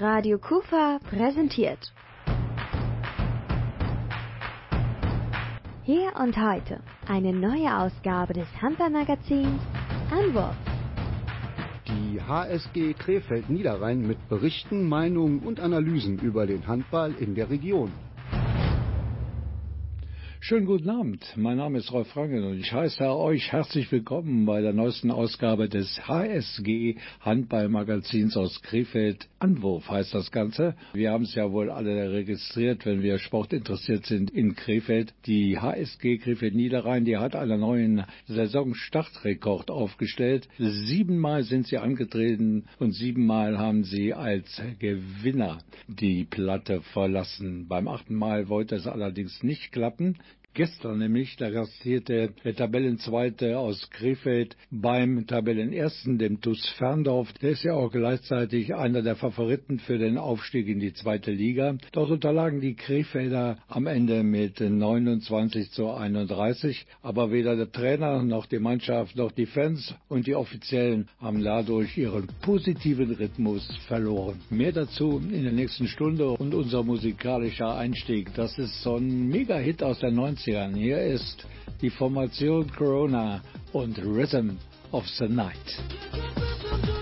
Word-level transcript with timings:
Radio 0.00 0.38
Kufa 0.38 1.00
präsentiert. 1.10 1.92
Hier 5.82 6.12
und 6.22 6.36
heute 6.36 6.78
eine 7.08 7.32
neue 7.32 7.76
Ausgabe 7.76 8.32
des 8.32 8.46
Handballmagazins 8.62 9.60
Anwurf. 10.12 10.54
Die 11.88 12.20
HSG 12.22 12.94
Krefeld 12.94 13.50
Niederrhein 13.50 14.06
mit 14.06 14.28
Berichten, 14.28 14.88
Meinungen 14.88 15.40
und 15.40 15.58
Analysen 15.58 16.20
über 16.20 16.46
den 16.46 16.68
Handball 16.68 17.12
in 17.18 17.34
der 17.34 17.50
Region. 17.50 17.90
Schönen 20.48 20.64
guten 20.64 20.88
Abend, 20.88 21.22
mein 21.36 21.58
Name 21.58 21.76
ist 21.76 21.92
Rolf 21.92 22.08
Franken 22.08 22.42
und 22.42 22.58
ich 22.58 22.72
heiße 22.72 23.04
euch 23.04 23.52
herzlich 23.52 23.92
willkommen 23.92 24.46
bei 24.46 24.62
der 24.62 24.72
neuesten 24.72 25.10
Ausgabe 25.10 25.68
des 25.68 26.00
HSG 26.08 26.96
Handballmagazins 27.20 28.34
aus 28.34 28.62
Krefeld. 28.62 29.28
Anwurf 29.40 29.90
heißt 29.90 30.14
das 30.14 30.30
Ganze. 30.30 30.74
Wir 30.94 31.10
haben 31.10 31.24
es 31.24 31.34
ja 31.34 31.52
wohl 31.52 31.70
alle 31.70 32.10
registriert, 32.12 32.86
wenn 32.86 33.02
wir 33.02 33.18
sportinteressiert 33.18 34.06
sind 34.06 34.30
in 34.30 34.54
Krefeld. 34.54 35.12
Die 35.26 35.58
HSG 35.58 36.16
Krefeld 36.16 36.54
Niederrhein, 36.54 37.04
die 37.04 37.18
hat 37.18 37.36
einen 37.36 37.60
neuen 37.60 38.04
Saisonstartrekord 38.26 39.70
aufgestellt. 39.70 40.48
Siebenmal 40.56 41.42
sind 41.42 41.66
sie 41.66 41.76
angetreten 41.76 42.64
und 42.78 42.92
siebenmal 42.92 43.58
haben 43.58 43.84
sie 43.84 44.14
als 44.14 44.62
Gewinner 44.78 45.58
die 45.88 46.24
Platte 46.24 46.80
verlassen. 46.80 47.68
Beim 47.68 47.86
achten 47.86 48.14
Mal 48.14 48.48
wollte 48.48 48.76
es 48.76 48.86
allerdings 48.86 49.42
nicht 49.42 49.72
klappen. 49.72 50.16
Gestern 50.54 50.98
nämlich, 50.98 51.36
da 51.36 51.50
gastierte 51.50 52.32
der 52.44 52.56
Tabellenzweite 52.56 53.58
aus 53.58 53.90
Krefeld 53.90 54.56
beim 54.72 55.24
Tabellenersten, 55.24 56.18
dem 56.18 56.40
TuS 56.40 56.68
Ferndorf. 56.70 57.32
Der 57.34 57.50
ist 57.50 57.62
ja 57.62 57.74
auch 57.74 57.92
gleichzeitig 57.92 58.74
einer 58.74 59.02
der 59.02 59.14
Favoriten 59.14 59.78
für 59.78 59.98
den 59.98 60.18
Aufstieg 60.18 60.66
in 60.66 60.80
die 60.80 60.92
zweite 60.94 61.30
Liga. 61.30 61.76
Dort 61.92 62.10
unterlagen 62.10 62.60
die 62.60 62.74
Krefelder 62.74 63.58
am 63.68 63.86
Ende 63.86 64.24
mit 64.24 64.58
29 64.58 65.70
zu 65.70 65.92
31. 65.92 66.86
Aber 67.02 67.30
weder 67.30 67.54
der 67.54 67.70
Trainer 67.70 68.24
noch 68.24 68.46
die 68.46 68.58
Mannschaft 68.58 69.14
noch 69.16 69.30
die 69.30 69.46
Fans 69.46 69.94
und 70.08 70.26
die 70.26 70.34
Offiziellen 70.34 71.08
haben 71.20 71.44
dadurch 71.44 71.96
ihren 71.96 72.26
positiven 72.42 73.12
Rhythmus 73.12 73.64
verloren. 73.86 74.40
Mehr 74.50 74.72
dazu 74.72 75.22
in 75.30 75.44
der 75.44 75.52
nächsten 75.52 75.86
Stunde 75.86 76.30
und 76.30 76.52
unser 76.52 76.82
musikalischer 76.82 77.76
Einstieg. 77.76 78.34
Das 78.34 78.58
ist 78.58 78.82
so 78.82 78.96
ein 78.96 79.28
Mega-Hit 79.28 79.84
aus 79.84 80.00
der 80.00 80.10
90 80.10 80.37
90ern. 80.38 80.74
Hier 80.74 81.00
ist 81.00 81.44
die 81.80 81.90
Formation 81.90 82.70
Corona 82.76 83.42
und 83.72 83.98
Rhythm 83.98 84.58
of 84.92 85.06
the 85.18 85.28
Night. 85.28 85.56
This 85.60 85.78
is 86.18 86.18
the 86.18 86.48
rhythm 86.48 86.72
of 86.72 86.76
the 86.78 86.86
night. 86.86 86.97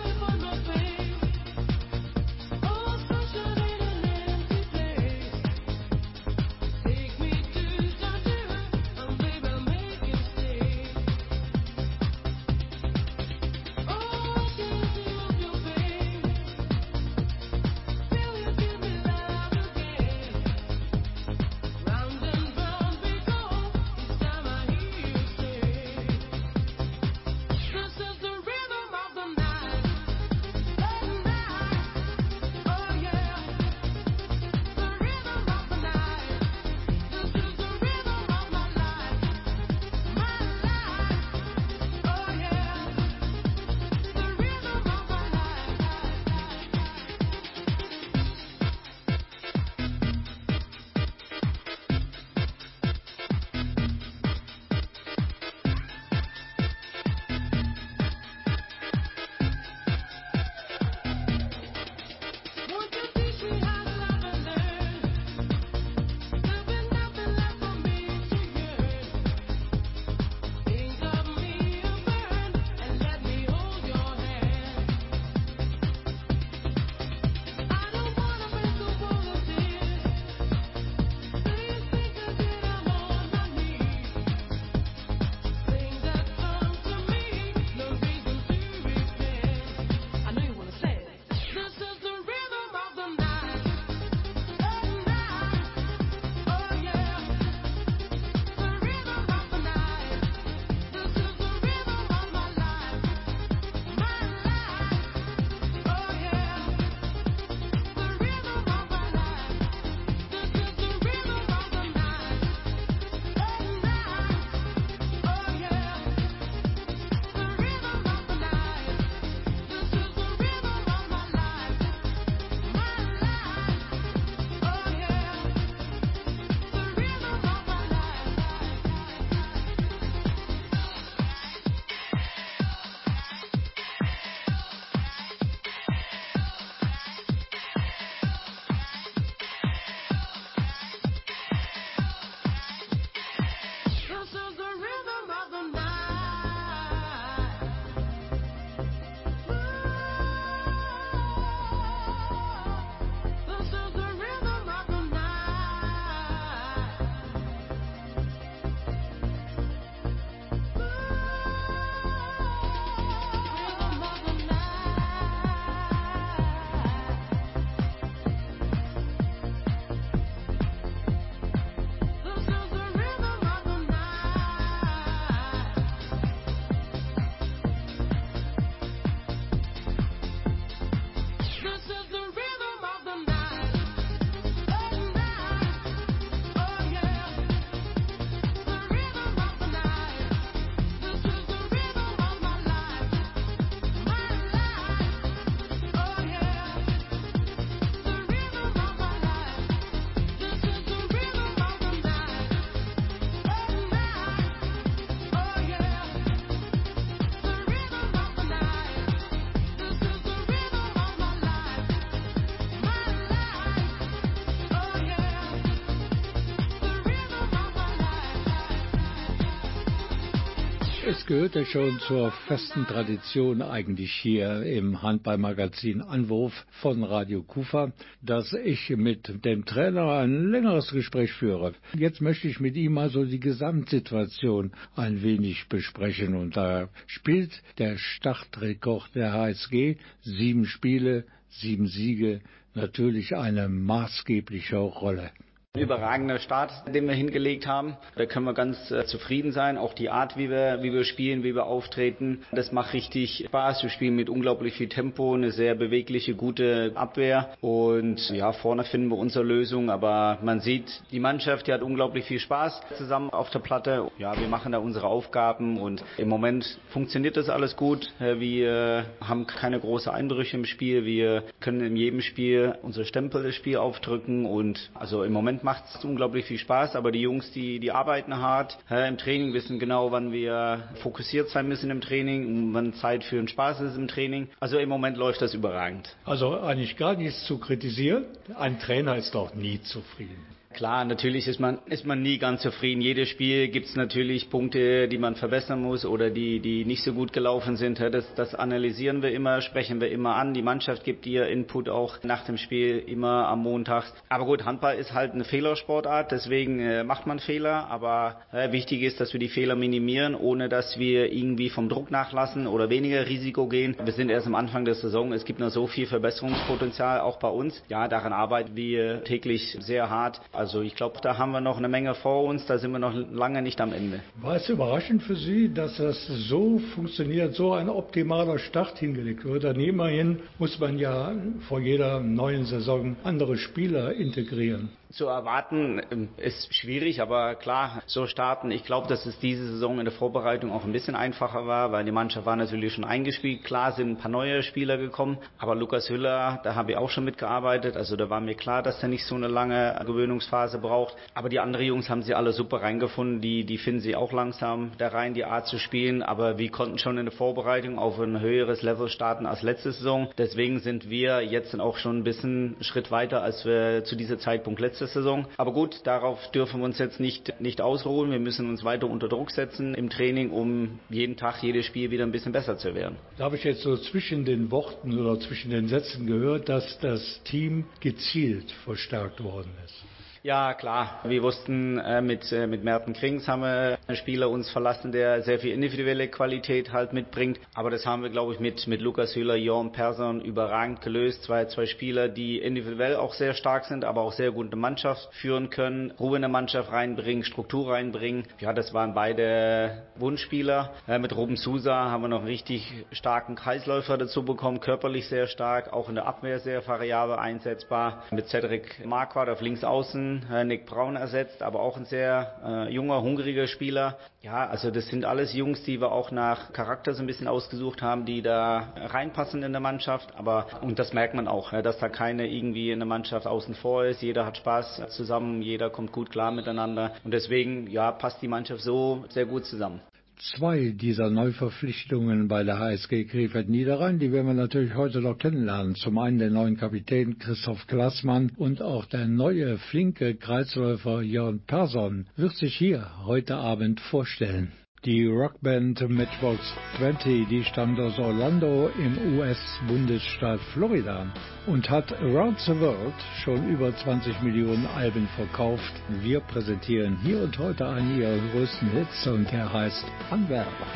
Gehört 221.27 221.57
ja 221.57 221.65
schon 221.65 221.99
zur 221.99 222.31
festen 222.47 222.87
Tradition 222.87 223.61
eigentlich 223.61 224.13
hier 224.13 224.63
im 224.63 225.03
Handballmagazin 225.03 226.01
Anwurf 226.01 226.53
von 226.71 227.03
Radio 227.03 227.43
Kufa, 227.43 227.93
dass 228.23 228.53
ich 228.53 228.91
mit 228.91 229.45
dem 229.45 229.65
Trainer 229.65 230.21
ein 230.21 230.51
längeres 230.53 230.93
Gespräch 230.93 231.33
führe. 231.33 231.75
Jetzt 231.95 232.21
möchte 232.21 232.47
ich 232.47 232.61
mit 232.61 232.77
ihm 232.77 232.97
also 232.97 233.25
die 233.25 233.41
Gesamtsituation 233.41 234.71
ein 234.95 235.21
wenig 235.25 235.69
besprechen 235.69 236.37
und 236.37 236.57
da 236.57 236.91
spielt 237.09 237.61
der 237.78 237.99
Startrekord 237.99 239.13
der 239.17 239.33
HSG 239.33 239.97
sieben 240.23 240.65
Spiele, 240.65 241.25
sieben 241.49 241.89
Siege 241.89 242.41
natürlich 242.75 243.34
eine 243.34 243.69
maßgebliche 243.69 244.77
Rolle. 244.77 245.33
Überragender 245.78 246.39
Start, 246.39 246.73
den 246.93 247.07
wir 247.07 247.15
hingelegt 247.15 247.67
haben. 247.67 247.97
Da 248.17 248.27
können 248.27 248.47
wir 248.47 248.55
ganz 248.55 248.91
äh, 248.91 249.05
zufrieden 249.05 249.53
sein. 249.53 249.78
Auch 249.78 249.95
die 249.95 250.11
Art, 250.11 250.37
wie 250.37 250.51
wir, 250.51 250.83
wie 250.83 250.93
wir 250.93 251.05
spielen, 251.05 251.43
wie 251.43 251.55
wir 251.55 251.67
auftreten, 251.67 252.43
das 252.53 252.73
macht 252.73 252.95
richtig 252.95 253.45
Spaß. 253.47 253.83
Wir 253.83 253.91
spielen 253.91 254.17
mit 254.17 254.28
unglaublich 254.28 254.75
viel 254.75 254.89
Tempo, 254.89 255.34
eine 255.34 255.51
sehr 255.51 255.75
bewegliche, 255.75 256.35
gute 256.35 256.93
Abwehr. 256.95 257.50
Und 257.61 258.31
ja, 258.31 258.52
vorne 258.52 258.85
finden 258.85 259.09
wir 259.09 259.19
unsere 259.19 259.45
Lösung. 259.45 259.90
Aber 259.90 260.38
man 260.43 260.61
sieht, 260.61 261.02
die 261.11 261.21
Mannschaft, 261.21 261.67
die 261.67 261.73
hat 261.73 261.83
unglaublich 261.83 262.25
viel 262.25 262.40
Spaß 262.40 262.81
zusammen 262.97 263.31
auf 263.31 263.50
der 263.50 263.59
Platte. 263.59 264.11
Ja, 264.19 264.38
wir 264.38 264.49
machen 264.49 264.73
da 264.73 264.78
unsere 264.78 265.07
Aufgaben 265.07 265.78
und 265.78 266.02
im 266.17 266.28
Moment 266.28 266.78
funktioniert 266.88 267.37
das 267.37 267.49
alles 267.49 267.76
gut. 267.76 268.09
Äh, 268.21 268.40
wir 268.40 269.07
haben 269.21 269.47
keine 269.47 269.78
großen 269.78 270.11
Einbrüche 270.12 270.57
im 270.57 270.64
Spiel. 270.64 271.05
Wir 271.05 271.43
können 271.61 271.81
in 271.81 271.97
jedem 271.97 272.21
Spiel 272.21 272.76
unsere 272.83 273.05
Stempel 273.05 273.43
des 273.43 273.55
Spiels 273.55 273.76
aufdrücken 273.76 274.47
und 274.47 274.90
also 274.95 275.23
im 275.23 275.33
Moment 275.33 275.64
macht 275.66 275.83
es 275.92 276.04
unglaublich 276.04 276.45
viel 276.45 276.59
Spaß, 276.59 276.95
aber 276.95 277.11
die 277.11 277.21
Jungs, 277.21 277.50
die, 277.50 277.80
die 277.80 277.90
arbeiten 277.90 278.37
hart 278.37 278.78
äh, 278.88 279.09
im 279.09 279.18
Training, 279.18 279.52
wissen 279.52 279.80
genau, 279.80 280.12
wann 280.12 280.30
wir 280.30 280.85
fokussiert 281.02 281.49
sein 281.49 281.66
müssen 281.66 281.90
im 281.90 282.00
Training, 282.00 282.73
wann 282.73 282.95
Zeit 282.95 283.25
für 283.25 283.35
den 283.35 283.49
Spaß 283.49 283.80
ist 283.80 283.97
im 283.97 284.07
Training. 284.07 284.47
Also 284.61 284.78
im 284.78 284.88
Moment 284.88 285.16
läuft 285.16 285.42
das 285.42 285.54
überragend. 285.54 286.14
Also 286.25 286.61
eigentlich 286.61 286.97
gar 286.97 287.16
nichts 287.16 287.45
zu 287.47 287.59
kritisieren. 287.59 288.26
Ein 288.57 288.78
Trainer 288.78 289.16
ist 289.16 289.35
doch 289.35 289.54
nie 289.57 289.83
zufrieden. 289.83 290.55
Klar, 290.76 291.07
natürlich 291.07 291.49
ist 291.49 291.59
man, 291.59 291.78
ist 291.87 292.05
man 292.05 292.21
nie 292.21 292.37
ganz 292.37 292.61
zufrieden. 292.61 293.00
Jedes 293.00 293.31
Spiel 293.31 293.69
gibt 293.69 293.87
es 293.87 293.97
natürlich 293.97 294.50
Punkte, 294.50 295.09
die 295.09 295.17
man 295.17 295.35
verbessern 295.35 295.81
muss 295.81 296.05
oder 296.05 296.28
die, 296.28 296.61
die 296.61 296.85
nicht 296.85 297.02
so 297.02 297.14
gut 297.14 297.33
gelaufen 297.33 297.76
sind. 297.76 297.99
Das, 297.99 298.35
das 298.35 298.55
analysieren 298.55 299.23
wir 299.23 299.31
immer, 299.31 299.62
sprechen 299.62 300.02
wir 300.02 300.11
immer 300.11 300.35
an. 300.35 300.52
Die 300.52 300.61
Mannschaft 300.61 301.02
gibt 301.02 301.25
ihr 301.25 301.47
Input 301.47 301.88
auch 301.88 302.23
nach 302.25 302.45
dem 302.45 302.59
Spiel 302.59 302.99
immer 302.99 303.49
am 303.49 303.61
Montag. 303.61 304.05
Aber 304.28 304.45
gut, 304.45 304.67
Handball 304.67 304.97
ist 304.97 305.14
halt 305.14 305.33
eine 305.33 305.45
Fehlersportart, 305.45 306.31
deswegen 306.31 306.78
äh, 306.81 307.05
macht 307.05 307.26
man 307.26 307.38
Fehler. 307.38 307.88
Aber 307.88 308.43
äh, 308.52 308.71
wichtig 308.71 309.00
ist, 309.00 309.19
dass 309.19 309.33
wir 309.33 309.40
die 309.40 309.49
Fehler 309.49 309.76
minimieren, 309.76 310.35
ohne 310.35 310.69
dass 310.69 310.99
wir 310.99 311.33
irgendwie 311.33 311.71
vom 311.71 311.88
Druck 311.88 312.11
nachlassen 312.11 312.67
oder 312.67 312.90
weniger 312.90 313.26
Risiko 313.26 313.67
gehen. 313.67 313.97
Wir 314.05 314.12
sind 314.12 314.28
erst 314.28 314.47
am 314.47 314.55
Anfang 314.55 314.85
der 314.85 314.95
Saison. 314.95 315.33
Es 315.33 315.47
gibt 315.47 315.59
noch 315.59 315.71
so 315.71 315.87
viel 315.87 316.05
Verbesserungspotenzial 316.05 317.21
auch 317.21 317.38
bei 317.38 317.49
uns. 317.49 317.83
Ja, 317.88 318.09
daran 318.09 318.35
arbeiten 318.35 318.76
wir 318.76 319.25
täglich 319.25 319.75
sehr 319.81 320.11
hart. 320.11 320.43
Also 320.52 320.65
also 320.66 320.83
ich 320.83 320.97
glaube, 320.97 321.21
da 321.23 321.38
haben 321.38 321.52
wir 321.52 321.61
noch 321.61 321.78
eine 321.78 321.88
Menge 321.88 322.12
vor 322.16 322.42
uns, 322.42 322.66
da 322.66 322.76
sind 322.76 322.90
wir 322.90 322.99
noch 322.99 323.14
lange 323.14 323.62
nicht 323.62 323.80
am 323.80 323.92
Ende. 323.92 324.21
War 324.42 324.57
es 324.57 324.68
überraschend 324.68 325.23
für 325.23 325.37
Sie, 325.37 325.73
dass 325.73 325.97
das 325.97 326.26
so 326.26 326.80
funktioniert, 326.92 327.54
so 327.54 327.73
ein 327.73 327.88
optimaler 327.88 328.59
Start 328.59 328.99
hingelegt 328.99 329.45
wurde? 329.45 329.68
Immerhin 329.68 330.40
muss 330.59 330.76
man 330.80 330.99
ja 330.99 331.33
vor 331.68 331.78
jeder 331.78 332.18
neuen 332.18 332.64
Saison 332.64 333.14
andere 333.23 333.59
Spieler 333.59 334.14
integrieren 334.14 334.88
zu 335.11 335.26
erwarten 335.26 336.00
ähm, 336.11 336.28
ist 336.37 336.75
schwierig, 336.75 337.20
aber 337.20 337.54
klar, 337.54 338.02
so 338.06 338.26
starten. 338.26 338.70
Ich 338.70 338.85
glaube, 338.85 339.08
dass 339.08 339.26
es 339.26 339.38
diese 339.38 339.66
Saison 339.66 339.99
in 339.99 340.04
der 340.04 340.12
Vorbereitung 340.12 340.73
auch 340.73 340.85
ein 340.85 340.92
bisschen 340.92 341.16
einfacher 341.16 341.66
war, 341.66 341.92
weil 341.92 342.04
die 342.04 342.12
Mannschaft 342.12 342.47
war 342.47 342.56
natürlich 342.56 342.94
schon 342.94 343.04
eingespielt. 343.04 343.64
Klar 343.64 343.92
sind 343.92 344.11
ein 344.11 344.16
paar 344.18 344.30
neue 344.30 344.62
Spieler 344.62 344.99
gekommen, 344.99 345.38
aber 345.58 345.75
Lukas 345.75 346.08
Hüller, 346.08 346.61
da 346.64 346.75
habe 346.75 346.92
ich 346.92 346.99
auch 346.99 347.11
schon 347.11 347.25
mitgearbeitet. 347.25 347.97
Also 347.97 348.16
da 348.16 348.28
war 348.30 348.40
mir 348.40 348.54
klar, 348.54 348.82
dass 348.82 349.02
er 349.02 349.08
nicht 349.08 349.25
so 349.25 349.35
eine 349.35 349.49
lange 349.49 350.00
Gewöhnungsphase 350.04 350.78
braucht. 350.78 351.16
Aber 351.35 351.49
die 351.49 351.61
anderen 351.61 351.87
Jungs 351.87 352.11
haben 352.11 352.23
sie 352.23 352.35
alle 352.35 352.52
super 352.52 352.82
reingefunden. 352.82 353.40
Die, 353.40 353.64
die 353.64 353.78
finden 353.78 354.00
sie 354.00 354.16
auch 354.16 354.32
langsam 354.32 354.92
da 354.99 355.08
rein, 355.08 355.35
die 355.35 355.44
Art 355.44 355.66
zu 355.66 355.78
spielen. 355.78 356.23
Aber 356.23 356.58
wir 356.58 356.70
konnten 356.70 356.99
schon 356.99 357.18
in 357.18 357.26
der 357.26 357.35
Vorbereitung 357.35 357.99
auf 357.99 358.18
ein 358.18 358.40
höheres 358.40 358.82
Level 358.82 359.08
starten 359.08 359.47
als 359.47 359.62
letzte 359.62 359.92
Saison. 359.92 360.28
Deswegen 360.38 360.80
sind 360.80 361.08
wir 361.08 361.42
jetzt 361.42 361.78
auch 361.78 361.97
schon 361.97 362.18
ein 362.18 362.25
bisschen 362.25 362.76
Schritt 362.80 363.11
weiter, 363.11 363.42
als 363.42 363.64
wir 363.64 364.04
zu 364.04 364.16
diesem 364.16 364.38
Zeitpunkt 364.38 364.80
letzte 364.80 365.05
letzte 365.06 365.20
Saison. 365.20 365.47
Aber 365.56 365.73
gut, 365.73 366.00
darauf 366.04 366.50
dürfen 366.50 366.80
wir 366.80 366.85
uns 366.85 366.99
jetzt 366.99 367.20
nicht, 367.20 367.61
nicht 367.61 367.80
ausruhen. 367.80 368.30
Wir 368.30 368.40
müssen 368.40 368.68
uns 368.68 368.85
weiter 368.85 369.08
unter 369.08 369.28
Druck 369.28 369.50
setzen 369.50 369.94
im 369.94 370.11
Training, 370.11 370.50
um 370.50 370.99
jeden 371.08 371.37
Tag, 371.37 371.62
jedes 371.62 371.87
Spiel 371.87 372.11
wieder 372.11 372.25
ein 372.25 372.32
bisschen 372.32 372.52
besser 372.52 372.76
zu 372.76 372.94
werden. 372.94 373.16
Da 373.38 373.44
habe 373.44 373.56
ich 373.56 373.64
jetzt 373.64 373.82
so 373.82 373.97
zwischen 373.97 374.44
den 374.44 374.70
Worten 374.70 375.18
oder 375.18 375.38
zwischen 375.40 375.70
den 375.70 375.88
Sätzen 375.88 376.26
gehört, 376.26 376.68
dass 376.68 376.99
das 376.99 377.40
Team 377.44 377.85
gezielt 378.00 378.70
verstärkt 378.85 379.42
worden 379.42 379.70
ist. 379.85 380.04
Ja, 380.47 380.75
klar. 380.75 381.19
Wir 381.25 381.43
wussten, 381.43 381.99
äh, 381.99 382.23
mit, 382.23 382.52
äh, 382.52 382.69
mit 382.69 382.85
Merten 382.85 383.14
Krings 383.14 383.49
haben 383.49 383.62
wir 383.62 383.99
einen 384.07 384.16
Spieler 384.16 384.49
uns 384.49 384.71
verlassen, 384.71 385.11
der 385.11 385.43
sehr 385.43 385.59
viel 385.59 385.73
individuelle 385.73 386.28
Qualität 386.28 386.93
halt 386.93 387.12
mitbringt. 387.12 387.59
Aber 387.75 387.90
das 387.90 388.07
haben 388.07 388.23
wir, 388.23 388.31
glaube 388.31 388.52
ich, 388.52 388.61
mit, 388.61 388.87
mit 388.87 389.00
Lukas 389.00 389.35
Hüller, 389.35 389.57
Jorn 389.57 389.90
Persson 389.90 390.40
überragend 390.40 391.00
gelöst. 391.00 391.43
Zwei, 391.43 391.64
zwei 391.64 391.87
Spieler, 391.87 392.28
die 392.28 392.61
individuell 392.61 393.16
auch 393.16 393.35
sehr 393.35 393.54
stark 393.54 393.87
sind, 393.87 394.04
aber 394.04 394.21
auch 394.21 394.31
sehr 394.35 394.52
gut 394.52 394.66
eine 394.66 394.76
Mannschaft 394.76 395.28
führen 395.35 395.69
können, 395.69 396.12
Ruhe 396.12 396.37
in 396.37 396.45
eine 396.45 396.52
Mannschaft 396.52 396.92
reinbringen, 396.92 397.42
Struktur 397.42 397.92
reinbringen. 397.92 398.45
Ja, 398.61 398.73
das 398.73 398.95
waren 398.95 399.14
beide 399.14 400.04
Wunschspieler. 400.14 400.92
Äh, 401.09 401.19
mit 401.19 401.35
Ruben 401.35 401.57
Sousa 401.57 402.09
haben 402.09 402.23
wir 402.23 402.28
noch 402.28 402.42
einen 402.42 402.47
richtig 402.47 403.04
starken 403.11 403.57
Kreisläufer 403.57 404.16
dazu 404.16 404.45
bekommen, 404.45 404.78
körperlich 404.78 405.26
sehr 405.26 405.49
stark, 405.49 405.92
auch 405.92 406.09
in 406.09 406.14
der 406.14 406.28
Abwehr 406.28 406.61
sehr 406.61 406.87
variabel 406.87 407.35
einsetzbar. 407.35 408.23
Mit 408.31 408.47
Cedric 408.47 409.04
Marquardt 409.04 409.49
auf 409.49 409.61
links 409.61 409.83
außen 409.83 410.36
äh, 410.52 410.64
Nick 410.64 410.87
Brown 410.87 411.16
ersetzt, 411.16 411.62
aber 411.62 411.80
auch 411.80 411.97
ein 411.97 412.04
sehr 412.04 412.87
äh, 412.88 412.92
junger, 412.92 413.23
hungriger 413.23 413.66
Spieler. 413.66 414.18
Ja, 414.42 414.66
also 414.66 414.90
das 414.90 415.09
sind 415.09 415.25
alles 415.25 415.54
Jungs, 415.54 415.83
die 415.85 416.00
wir 416.00 416.12
auch 416.12 416.30
nach 416.30 416.73
Charakter 416.73 417.14
so 417.14 417.23
ein 417.23 417.26
bisschen 417.26 417.49
ausgesucht 417.49 418.02
haben, 418.02 418.25
die 418.25 418.42
da 418.42 418.92
reinpassen 418.97 419.62
in 419.62 419.73
der 419.73 419.80
Mannschaft. 419.80 420.33
Aber 420.37 420.66
und 420.83 420.99
das 420.99 421.12
merkt 421.12 421.35
man 421.35 421.49
auch, 421.49 421.73
dass 421.83 421.99
da 421.99 422.09
keine 422.09 422.47
irgendwie 422.47 422.90
in 422.90 422.99
der 422.99 423.06
Mannschaft 423.06 423.46
außen 423.46 423.75
vor 423.75 424.04
ist. 424.04 424.22
Jeder 424.22 424.46
hat 424.46 424.56
Spaß 424.56 425.02
zusammen, 425.08 425.62
jeder 425.62 425.90
kommt 425.90 426.12
gut 426.12 426.30
klar 426.30 426.50
miteinander 426.50 427.12
und 427.25 427.32
deswegen 427.32 427.88
ja 427.88 428.12
passt 428.12 428.40
die 428.42 428.49
Mannschaft 428.49 428.82
so 428.82 429.25
sehr 429.28 429.46
gut 429.46 429.66
zusammen 429.66 430.00
zwei 430.38 430.90
dieser 430.90 431.31
Neuverpflichtungen 431.31 432.49
bei 432.49 432.62
der 432.64 432.78
HSG 432.78 433.25
Krefeld 433.25 433.69
Niederrhein, 433.69 434.19
die 434.19 434.33
werden 434.33 434.47
wir 434.47 434.55
natürlich 434.55 434.95
heute 434.95 435.21
noch 435.21 435.38
kennenlernen. 435.38 435.95
Zum 435.95 436.19
einen 436.19 436.38
den 436.38 436.52
neuen 436.52 436.76
Kapitän 436.76 437.38
Christoph 437.38 437.87
Klassmann 437.87 438.52
und 438.57 438.83
auch 438.83 439.07
der 439.07 439.26
neue 439.26 439.78
flinke 439.78 440.35
Kreisläufer 440.35 441.23
Jörn 441.23 441.61
Persson 441.66 442.26
wird 442.37 442.55
sich 442.57 442.76
hier 442.76 443.25
heute 443.25 443.57
Abend 443.57 444.00
vorstellen. 444.00 444.73
Die 445.06 445.25
Rockband 445.25 446.00
Matchbox 446.08 446.58
20, 446.98 447.46
die 447.46 447.62
stammt 447.62 448.00
aus 448.00 448.18
Orlando 448.18 448.90
im 448.98 449.38
US-Bundesstaat 449.38 450.58
Florida 450.72 451.26
und 451.68 451.88
hat 451.88 452.12
Around 452.20 452.58
the 452.58 452.72
World 452.80 453.14
schon 453.44 453.68
über 453.68 453.96
20 453.96 454.42
Millionen 454.42 454.84
Alben 454.96 455.28
verkauft. 455.36 455.92
Wir 456.08 456.40
präsentieren 456.40 457.18
hier 457.22 457.40
und 457.40 457.56
heute 457.56 457.86
einen 457.86 458.18
ihrer 458.18 458.36
größten 458.50 458.90
Hits 458.90 459.28
und 459.28 459.48
der 459.52 459.72
heißt 459.72 460.04
Anwerber. 460.32 460.86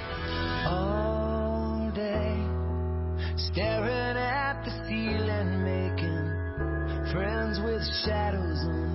All 0.66 1.92
day, 1.94 2.34
staring 3.36 4.16
at 4.16 4.64
the 4.64 4.72
ceiling, 4.88 5.62
making 5.62 7.12
friends 7.12 7.60
with 7.60 7.86
shadows 8.04 8.64
on 8.64 8.89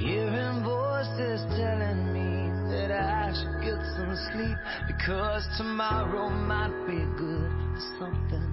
hearing 0.00 0.64
voices 0.64 1.44
telling 1.56 2.12
me 2.12 2.48
that 2.72 2.90
I 2.90 3.32
should 3.36 3.60
get 3.62 3.80
some 3.96 4.16
sleep 4.32 4.56
because 4.86 5.46
tomorrow 5.58 6.30
might 6.30 6.72
be 6.86 7.04
good 7.18 7.50
for 7.74 7.80
something. 7.98 8.48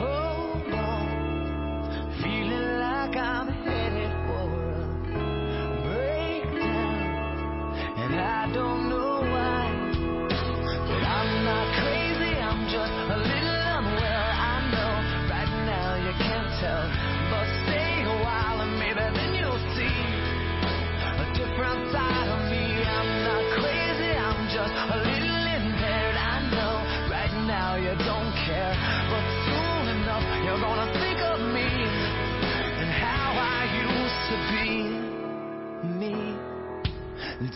Hold 0.00 0.72
on, 0.72 1.08
feeling 2.22 2.78
like 2.80 3.16
I'm 3.16 3.48
headed 3.48 4.12
for 4.26 4.48
a 4.70 5.22
breakdown, 5.84 7.74
and 7.98 8.14
I 8.14 8.50
don't 8.54 8.89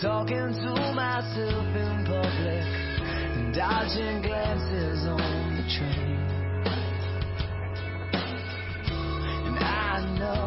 talking 0.04 0.52
to 0.52 0.92
myself 0.92 1.64
in 1.74 2.04
public 2.04 3.54
dodging 3.56 4.20
glances 4.20 5.06
on 5.08 5.56
the 5.56 5.64
train. 5.78 6.20
And 9.46 9.58
I 9.58 10.04
know, 10.18 10.44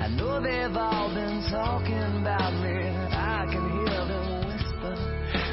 I 0.00 0.08
know 0.16 0.40
they've 0.40 0.74
all 0.74 1.12
been 1.12 1.44
talking 1.50 2.22
about 2.22 2.54
me. 2.64 2.88
I 3.12 3.44
can 3.52 3.64
hear 3.76 4.04
them 4.08 4.48
whisper, 4.48 4.96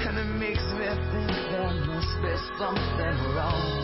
and 0.07 0.17
it 0.17 0.31
makes 0.39 0.63
me 0.79 0.87
think 1.11 1.31
there 1.51 1.73
must 1.87 2.15
be 2.21 2.35
something 2.57 3.35
wrong 3.35 3.76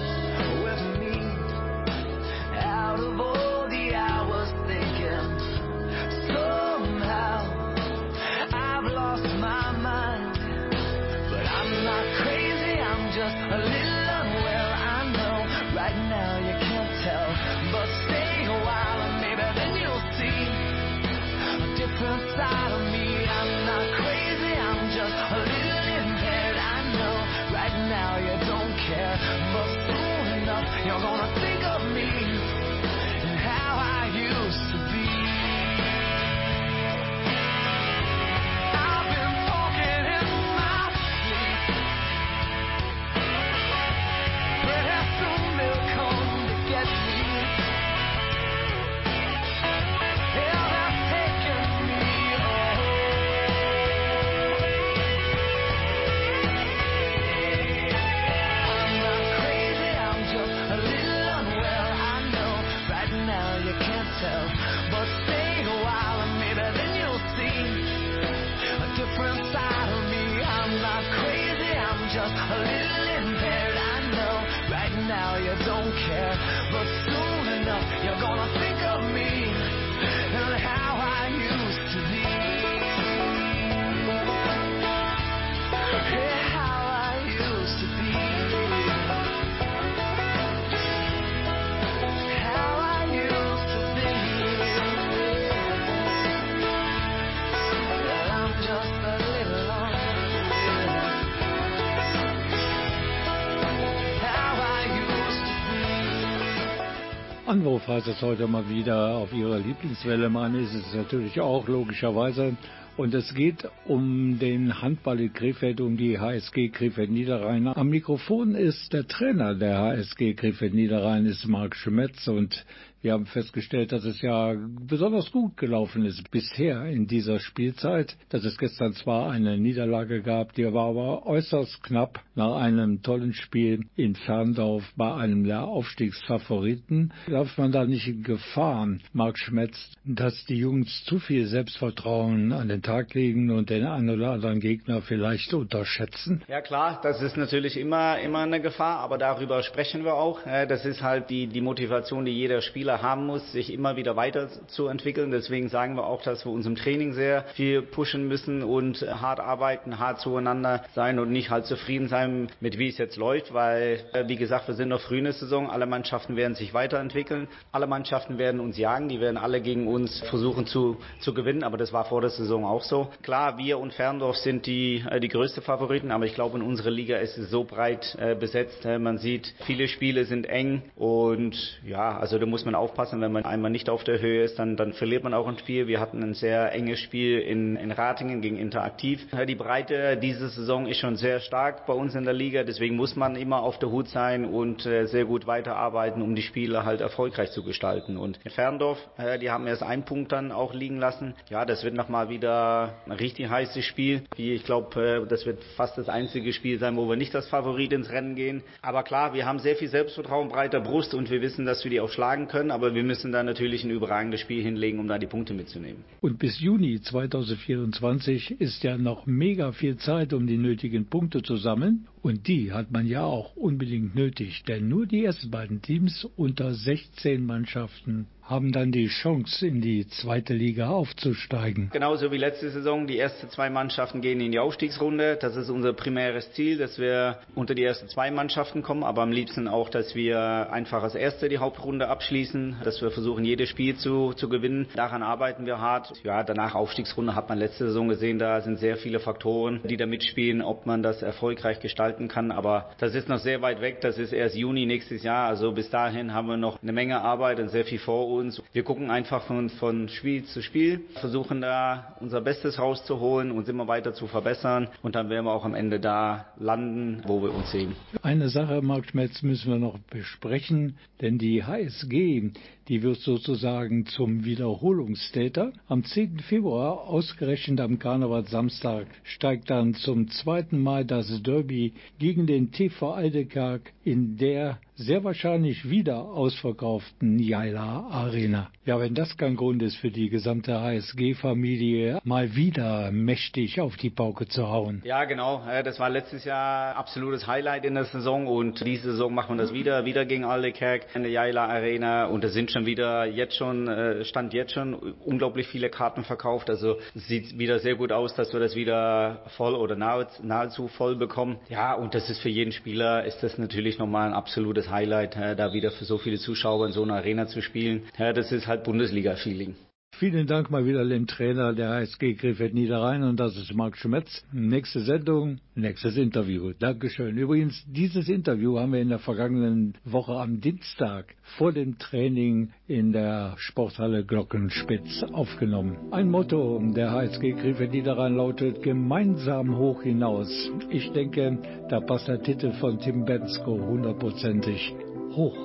Anruf 107.46 107.86
heißt 107.90 108.08
es 108.08 108.22
heute 108.22 108.48
mal 108.48 108.70
wieder 108.70 109.18
auf 109.18 109.34
Ihrer 109.34 109.60
Lieblingswelle. 109.60 110.30
Meine 110.30 110.62
ist 110.62 110.74
es 110.74 110.94
natürlich 110.94 111.42
auch, 111.42 111.68
logischerweise. 111.68 112.56
Und 112.96 113.14
es 113.14 113.34
geht 113.34 113.68
um 113.86 114.40
den 114.40 114.82
Handball 114.82 115.20
in 115.20 115.34
Krefeld, 115.34 115.82
um 115.82 115.98
die 115.98 116.18
HSG 116.18 116.70
Krefeld 116.70 117.12
Niederrhein. 117.12 117.68
Am 117.68 117.90
Mikrofon 117.90 118.56
ist 118.56 118.94
der 118.94 119.08
Trainer 119.08 119.56
der 119.56 119.78
HSG 119.78 120.36
Krefeld 120.36 120.74
Niederrhein, 120.74 121.26
ist 121.26 121.46
Marc 121.46 121.76
Schmetz. 121.76 122.30
Und 122.30 122.66
wir 123.04 123.12
haben 123.12 123.26
festgestellt, 123.26 123.92
dass 123.92 124.06
es 124.06 124.22
ja 124.22 124.56
besonders 124.88 125.30
gut 125.32 125.58
gelaufen 125.58 126.06
ist 126.06 126.32
bisher 126.32 126.86
in 126.86 127.06
dieser 127.06 127.40
Spielzeit. 127.40 128.16
Dass 128.30 128.46
es 128.46 128.58
gestern 128.58 128.94
zwar 128.94 129.30
eine 129.30 129.58
Niederlage 129.58 130.22
gab, 130.22 130.54
die 130.54 130.64
war 130.64 130.90
aber 130.90 131.26
äußerst 131.26 131.84
knapp 131.84 132.22
nach 132.36 132.56
einem 132.56 133.02
tollen 133.02 133.34
Spiel 133.34 133.82
in 133.98 134.16
Ferndorf 134.16 134.84
bei 134.96 135.14
einem 135.14 135.44
der 135.44 135.64
Aufstiegsfavoriten. 135.64 137.12
Läuft 137.28 137.58
man 137.58 137.74
da 137.74 137.86
nicht 137.86 138.08
in 138.08 138.24
Gefahr, 138.24 138.88
Marc 139.12 139.38
Schmetz, 139.38 139.92
dass 140.06 140.46
die 140.46 140.56
Jungs 140.56 141.04
zu 141.04 141.20
viel 141.20 141.46
Selbstvertrauen 141.46 142.54
an 142.54 142.70
den 142.70 142.82
Tag 142.82 143.14
legen 143.14 143.52
und 143.52 143.70
den 143.70 143.86
einen 143.86 144.10
oder 144.10 144.32
anderen 144.32 144.62
Gegner 144.62 145.02
vielleicht 145.02 145.54
unterschätzen? 145.54 146.42
Ja 146.48 146.62
klar, 146.62 147.02
das 147.04 147.22
ist 147.22 147.36
natürlich 147.36 147.76
immer, 147.78 148.18
immer 148.20 148.40
eine 148.40 148.62
Gefahr, 148.62 149.00
aber 149.00 149.18
darüber 149.18 149.62
sprechen 149.62 150.06
wir 150.06 150.14
auch. 150.14 150.46
Äh, 150.46 150.68
Das 150.68 150.86
ist 150.86 151.02
halt 151.02 151.30
die, 151.30 151.48
die 151.48 151.62
Motivation, 151.62 152.24
die 152.24 152.32
jeder 152.32 152.62
Spieler 152.62 152.93
haben 153.02 153.26
muss, 153.26 153.52
sich 153.52 153.72
immer 153.72 153.96
wieder 153.96 154.16
weiterzuentwickeln. 154.16 155.32
Deswegen 155.32 155.70
sagen 155.70 155.96
wir 155.96 156.06
auch, 156.06 156.22
dass 156.22 156.46
wir 156.46 156.52
uns 156.52 156.66
im 156.66 156.76
Training 156.76 157.14
sehr 157.14 157.46
viel 157.56 157.82
pushen 157.82 158.28
müssen 158.28 158.64
und 158.64 159.02
hart 159.02 159.40
arbeiten, 159.40 160.00
hart 160.00 160.20
zueinander 160.20 160.84
sein 160.94 161.20
und 161.20 161.32
nicht 161.32 161.50
halt 161.50 161.66
zufrieden 161.66 162.08
sein 162.08 162.50
mit 162.60 162.78
wie 162.78 162.90
es 162.90 162.98
jetzt 162.98 163.18
läuft, 163.18 163.54
weil, 163.54 164.00
äh, 164.14 164.28
wie 164.28 164.36
gesagt, 164.36 164.68
wir 164.68 164.76
sind 164.76 164.90
noch 164.90 165.02
früh 165.02 165.20
in 165.20 165.26
der 165.26 165.34
Saison. 165.34 165.70
Alle 165.70 165.86
Mannschaften 165.86 166.36
werden 166.36 166.56
sich 166.56 166.74
weiterentwickeln. 166.74 167.48
Alle 167.72 167.88
Mannschaften 167.88 168.38
werden 168.38 168.60
uns 168.60 168.78
jagen. 168.78 169.10
Die 169.10 169.20
werden 169.20 169.38
alle 169.38 169.62
gegen 169.62 169.88
uns 169.88 170.22
versuchen 170.30 170.66
zu, 170.66 170.98
zu 171.20 171.34
gewinnen. 171.34 171.64
Aber 171.64 171.78
das 171.78 171.94
war 171.94 172.06
vor 172.06 172.22
der 172.22 172.30
Saison 172.30 172.66
auch 172.66 172.84
so. 172.84 173.10
Klar, 173.22 173.58
wir 173.58 173.80
und 173.80 173.94
Ferndorf 173.94 174.38
sind 174.38 174.66
die, 174.66 175.04
äh, 175.10 175.20
die 175.20 175.28
größte 175.28 175.62
Favoriten. 175.62 176.12
Aber 176.12 176.26
ich 176.26 176.34
glaube, 176.34 176.58
in 176.58 176.64
unserer 176.64 176.92
Liga 176.92 177.18
ist 177.18 177.38
es 177.38 177.50
so 177.50 177.64
breit 177.64 178.16
äh, 178.20 178.36
besetzt. 178.36 178.86
Man 178.86 179.18
sieht, 179.18 179.54
viele 179.66 179.88
Spiele 179.88 180.26
sind 180.26 180.46
eng. 180.46 180.84
Und 180.96 181.80
ja, 181.86 182.18
also 182.18 182.40
da 182.40 182.46
muss 182.46 182.66
man 182.66 182.76
aufpassen. 182.84 183.22
Wenn 183.22 183.32
man 183.32 183.46
einmal 183.46 183.72
nicht 183.72 183.90
auf 183.90 184.04
der 184.04 184.20
Höhe 184.20 184.44
ist, 184.44 184.60
dann, 184.60 184.76
dann 184.76 184.94
verliert 184.94 185.24
man 185.24 185.34
auch 185.34 185.48
ein 185.48 185.58
Spiel. 185.58 185.88
Wir 185.88 186.00
hatten 186.00 186.22
ein 186.22 186.34
sehr 186.34 186.72
enges 186.74 187.00
Spiel 187.00 187.40
in, 187.40 187.76
in 187.78 187.92
Ratingen 187.92 188.42
gegen 188.42 188.58
Interaktiv. 188.58 189.26
Die 189.48 189.56
Breite 189.56 190.18
diese 190.18 190.50
Saison 190.50 190.86
ist 190.88 190.98
schon 190.98 191.16
sehr 191.16 191.40
stark 191.40 191.86
bei 191.86 191.94
uns 191.94 192.16
in 192.16 192.26
der 192.26 192.34
Liga. 192.34 192.64
Deswegen 192.64 192.96
muss 192.96 193.16
man 193.16 193.36
immer 193.36 193.62
auf 193.62 193.80
der 193.80 193.90
Hut 193.90 194.10
sein 194.10 194.46
und 194.46 194.86
äh, 194.86 195.06
sehr 195.06 195.26
gut 195.26 195.48
weiterarbeiten, 195.48 196.22
um 196.22 196.36
die 196.36 196.42
Spiele 196.42 196.86
halt 196.86 197.02
erfolgreich 197.02 197.52
zu 197.52 197.64
gestalten. 197.64 198.18
Und 198.18 198.40
in 198.44 198.52
Ferndorf, 198.52 199.00
die 199.42 199.50
haben 199.50 199.68
erst 199.68 199.84
einen 199.84 200.04
Punkt 200.04 200.32
dann 200.32 200.52
auch 200.52 200.74
liegen 200.74 200.98
lassen. 200.98 201.34
Ja, 201.50 201.66
das 201.66 201.84
wird 201.84 201.96
nochmal 201.96 202.30
wieder 202.30 202.96
ein 203.06 203.14
richtig 203.14 203.50
heißes 203.50 203.86
Spiel. 203.86 204.24
Ich 204.36 204.64
glaube, 204.64 205.24
äh, 205.24 205.28
das 205.28 205.46
wird 205.46 205.64
fast 205.76 205.98
das 205.98 206.10
einzige 206.10 206.54
Spiel 206.54 206.80
sein, 206.80 206.96
wo 206.98 207.08
wir 207.08 207.16
nicht 207.16 207.36
als 207.36 207.48
Favorit 207.48 207.94
ins 207.94 208.10
Rennen 208.12 208.36
gehen. 208.36 208.64
Aber 208.82 209.04
klar, 209.04 209.34
wir 209.34 209.46
haben 209.46 209.60
sehr 209.60 209.76
viel 209.76 209.90
Selbstvertrauen, 209.90 210.50
breiter 210.50 210.82
Brust 210.82 211.14
und 211.14 211.30
wir 211.30 211.42
wissen, 211.42 211.66
dass 211.66 211.84
wir 211.84 211.92
die 211.92 212.02
auch 212.02 212.10
schlagen 212.10 212.48
können. 212.48 212.72
Aber 212.74 212.96
wir 212.96 213.04
müssen 213.04 213.32
da 213.32 213.44
natürlich 213.44 213.84
ein 213.84 213.92
überragendes 213.92 214.40
Spiel 214.40 214.64
hinlegen, 214.64 214.98
um 214.98 215.08
da 215.08 215.20
die 215.20 215.28
Punkte 215.28 215.54
mitzunehmen. 215.54 216.04
Und 216.22 216.40
bis 216.40 216.60
Juni 216.60 217.00
2024 217.00 218.60
ist 218.60 218.84
ja 218.84 218.98
noch 218.98 219.28
mega 219.28 219.74
viel 219.74 219.98
Zeit, 219.98 220.34
um 220.34 220.48
die 220.48 220.58
nötigen 220.58 221.06
Punkte 221.06 221.44
zu 221.44 221.56
sammeln. 221.56 222.08
Und 222.24 222.48
die 222.48 222.72
hat 222.72 222.90
man 222.90 223.06
ja 223.06 223.26
auch 223.26 223.58
unbedingt 223.58 224.16
nötig, 224.16 224.64
denn 224.64 224.88
nur 224.88 225.06
die 225.06 225.26
ersten 225.26 225.52
beiden 225.52 225.82
Teams 225.82 226.26
unter 226.38 226.74
16 226.74 227.46
Mannschaften 227.46 228.28
haben 228.44 228.72
dann 228.74 228.92
die 228.92 229.08
Chance, 229.08 229.66
in 229.66 229.82
die 229.82 230.08
zweite 230.08 230.54
Liga 230.54 230.90
aufzusteigen. 230.90 231.90
Genauso 231.94 232.32
wie 232.32 232.38
letzte 232.38 232.70
Saison. 232.70 233.08
Die 233.08 233.18
ersten 233.18 233.50
zwei 233.50 233.70
Mannschaften 233.70 234.22
gehen 234.22 234.42
in 234.42 234.52
die 234.52 234.60
Aufstiegsrunde. 234.60 235.38
Das 235.40 235.56
ist 235.56 235.70
unser 235.70 235.94
primäres 235.94 236.52
Ziel, 236.54 236.78
dass 236.78 237.00
wir 237.00 237.40
unter 237.56 237.74
die 237.74 237.84
ersten 237.84 238.10
zwei 238.10 238.32
Mannschaften 238.32 238.84
kommen. 238.84 239.04
Aber 239.04 239.22
am 239.22 239.32
liebsten 239.32 239.68
auch, 239.68 239.90
dass 239.90 240.14
wir 240.14 240.72
einfach 240.72 241.04
als 241.04 241.16
Erste 241.16 241.48
die 241.48 241.60
Hauptrunde 241.60 242.10
abschließen. 242.10 242.78
Dass 242.84 243.02
wir 243.02 243.12
versuchen, 243.12 243.46
jedes 243.46 243.70
Spiel 243.70 243.96
zu, 243.96 244.34
zu 244.34 244.50
gewinnen. 244.50 244.88
Daran 244.96 245.24
arbeiten 245.24 245.66
wir 245.66 245.80
hart. 245.80 246.14
Ja, 246.24 246.44
danach 246.44 246.76
Aufstiegsrunde 246.76 247.36
hat 247.36 247.48
man 247.48 247.58
letzte 247.58 247.88
Saison 247.88 248.10
gesehen. 248.10 248.40
Da 248.40 248.60
sind 248.62 248.78
sehr 248.78 248.98
viele 248.98 249.20
Faktoren, 249.20 249.80
die 249.86 249.98
da 249.98 250.06
mitspielen, 250.06 250.62
ob 250.62 250.86
man 250.86 251.02
das 251.02 251.22
erfolgreich 251.22 251.80
gestalten 252.14 252.28
kann. 252.28 252.52
Aber 252.52 252.92
das 253.00 253.16
ist 253.16 253.30
noch 253.30 253.40
sehr 253.40 253.62
weit 253.62 253.82
weg. 253.82 254.02
Das 254.02 254.18
ist 254.18 254.34
erst 254.34 254.56
Juni 254.56 254.86
nächstes 254.86 255.24
Jahr. 255.24 255.48
Also 255.48 255.72
bis 255.72 255.90
dahin 255.90 256.34
haben 256.34 256.48
wir 256.48 256.58
noch 256.58 256.82
eine 256.82 256.94
Menge 256.94 257.22
Arbeit 257.22 257.60
und 257.60 257.70
sehr 257.70 257.86
viel 257.86 258.00
vor 258.00 258.28
uns. 258.28 258.62
Wir 258.74 258.84
gucken 258.84 259.10
einfach 259.10 259.44
von, 259.46 259.70
von 259.70 260.10
Spiel 260.10 260.44
zu 260.46 260.62
Spiel, 260.62 261.02
versuchen 261.20 261.62
da 261.62 262.16
unser 262.20 262.42
Bestes 262.42 262.80
rauszuholen, 262.80 263.52
uns 263.52 263.68
immer 263.70 263.88
weiter 263.88 264.14
zu 264.14 264.28
verbessern. 264.28 264.90
Und 265.02 265.16
dann 265.16 265.30
werden 265.30 265.46
wir 265.46 265.54
auch 265.54 265.66
am 265.66 265.76
Ende 265.76 266.00
da 266.00 266.46
landen, 266.58 267.22
wo 267.26 267.42
wir 267.42 267.54
uns 267.54 267.72
sehen. 267.72 267.96
Eine 268.22 268.50
Sache, 268.50 268.82
Marc 268.82 269.08
Schmetz, 269.08 269.42
müssen 269.42 269.72
wir 269.72 269.80
noch 269.80 270.00
besprechen, 270.10 270.98
denn 271.22 271.38
die 271.38 271.64
HSG, 271.64 272.52
die 272.88 273.02
wird 273.02 273.20
sozusagen 273.20 274.06
zum 274.06 274.46
Wiederholungstäter. 274.46 275.74
Am 275.88 276.04
10. 276.04 276.40
Februar, 276.40 277.08
ausgerechnet 277.08 277.80
am 277.80 278.00
Karnevalsamstag, 278.00 279.08
steigt 279.24 279.70
dann 279.70 279.94
zum 279.94 280.30
zweiten 280.30 280.80
Mal 280.80 281.06
das 281.06 281.42
Derby 281.42 281.94
gegen 282.20 282.46
den 282.48 282.72
TV 282.72 283.14
Aldekark 283.14 283.94
in 284.04 284.38
der 284.38 284.80
sehr 285.04 285.24
wahrscheinlich 285.24 285.90
wieder 285.90 286.22
ausverkauften 286.22 287.38
Jaila 287.38 288.08
Arena. 288.10 288.70
Ja, 288.86 289.00
wenn 289.00 289.14
das 289.14 289.38
kein 289.38 289.56
Grund 289.56 289.82
ist 289.82 289.98
für 289.98 290.12
die 290.12 290.30
gesamte 290.30 290.80
HSG-Familie, 290.80 292.22
mal 292.24 292.56
wieder 292.56 293.12
mächtig 293.12 293.82
auf 293.82 293.98
die 293.98 294.10
Pauke 294.10 294.48
zu 294.48 294.70
hauen. 294.70 295.02
Ja, 295.06 295.26
genau. 295.26 295.64
Das 295.84 296.00
war 296.00 296.10
letztes 296.10 296.46
Jahr 296.46 296.96
absolutes 296.96 297.48
Highlight 297.48 297.86
in 297.86 297.96
der 297.96 298.06
Saison 298.06 298.48
und 298.48 298.86
diese 298.86 299.12
Saison 299.12 299.34
machen 299.34 299.58
wir 299.58 299.64
das 299.64 299.74
wieder, 299.74 300.06
wieder 300.06 300.26
gegen 300.26 300.46
Aldekerk 300.46 301.06
in 301.16 301.24
der 301.24 301.32
Jaila 301.32 301.68
Arena 301.68 302.26
und 302.26 302.44
es 302.44 302.54
sind 302.54 302.72
schon 302.72 302.86
wieder 302.86 303.26
jetzt 303.26 303.56
schon, 303.58 303.88
äh, 303.88 304.24
stand 304.24 304.54
jetzt 304.54 304.74
schon 304.74 304.94
unglaublich 304.94 305.68
viele 305.68 305.90
Karten 305.90 306.24
verkauft. 306.24 306.70
Also 306.70 306.98
sieht 307.14 307.58
wieder 307.60 307.80
sehr 307.80 307.96
gut 307.96 308.12
aus, 308.12 308.36
dass 308.36 308.54
wir 308.54 308.60
das 308.60 308.76
wieder 308.76 309.44
voll 309.58 309.76
oder 309.76 309.96
nahezu 309.96 310.88
voll 310.88 311.16
bekommen. 311.16 311.58
Ja, 311.70 311.94
und 311.94 312.16
das 312.16 312.30
ist 312.30 312.40
für 312.40 312.50
jeden 312.50 312.72
Spieler 312.72 313.26
ist 313.26 313.44
das 313.44 313.58
natürlich 313.58 313.98
nochmal 313.98 314.28
ein 314.28 314.34
absolutes 314.34 314.90
Highlight, 314.94 315.36
da 315.36 315.74
wieder 315.74 315.92
für 315.92 316.06
so 316.06 316.18
viele 316.18 316.38
Zuschauer 316.38 316.86
in 316.86 316.94
so 316.94 317.04
einer 317.04 317.16
Arena 317.16 317.48
zu 317.48 317.62
spielen. 317.62 318.04
Das 318.18 318.52
ist 318.52 318.68
halt 318.68 318.84
Bundesliga-Feeling. 318.84 319.76
Vielen 320.20 320.46
Dank 320.46 320.70
mal 320.70 320.86
wieder 320.86 321.04
dem 321.04 321.26
Trainer 321.26 321.74
der 321.74 321.90
HSG 321.90 322.36
Krefeld 322.36 322.76
Niederrhein 322.76 323.24
und 323.24 323.40
das 323.40 323.58
ist 323.58 323.74
Marc 323.74 323.98
Schmetz. 323.98 324.46
Nächste 324.52 325.00
Sendung, 325.00 325.58
nächstes 325.74 326.18
Interview. 326.18 326.72
Dankeschön. 326.78 327.36
Übrigens, 327.36 327.84
dieses 327.88 328.30
Interview 328.30 328.78
haben 328.78 328.94
wir 328.94 329.02
in 329.02 329.10
der 329.10 329.18
vergangenen 329.18 329.96
Woche 330.06 330.34
am 330.34 330.62
Dienstag 330.62 331.34
vor 331.58 331.72
dem 331.72 331.98
Training 331.98 332.70
in 332.88 333.12
der 333.12 333.56
Sporthalle 333.58 334.24
Glockenspitz 334.24 335.24
aufgenommen. 335.32 335.98
Ein 336.12 336.30
Motto 336.30 336.80
der 336.96 337.12
HSG 337.12 337.54
Krefeld 337.54 337.92
Niederrhein 337.92 338.36
lautet 338.36 338.84
gemeinsam 338.84 339.76
hoch 339.76 340.04
hinaus. 340.04 340.48
Ich 340.92 341.12
denke, 341.14 341.58
da 341.90 342.00
passt 342.00 342.28
der 342.28 342.42
Titel 342.42 342.72
von 342.74 343.00
Tim 343.00 343.26
Bensko 343.26 343.80
hundertprozentig. 343.80 344.94
Hoch 345.36 345.58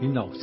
hinaus. 0.00 0.38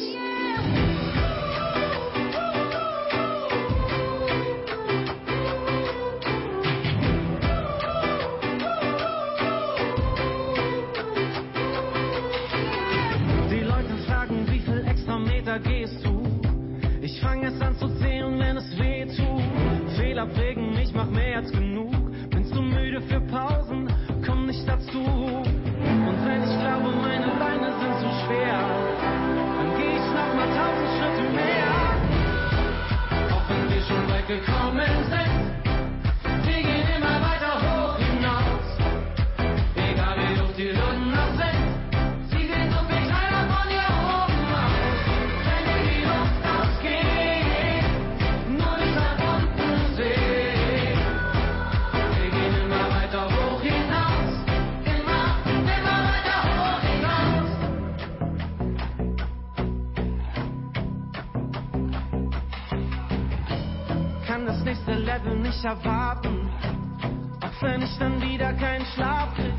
Wenn 67.62 67.82
ich 67.82 67.98
dann 67.98 68.22
wieder 68.22 68.54
keinen 68.54 68.86
Schlaf 68.86 69.34
krieg. 69.36 69.59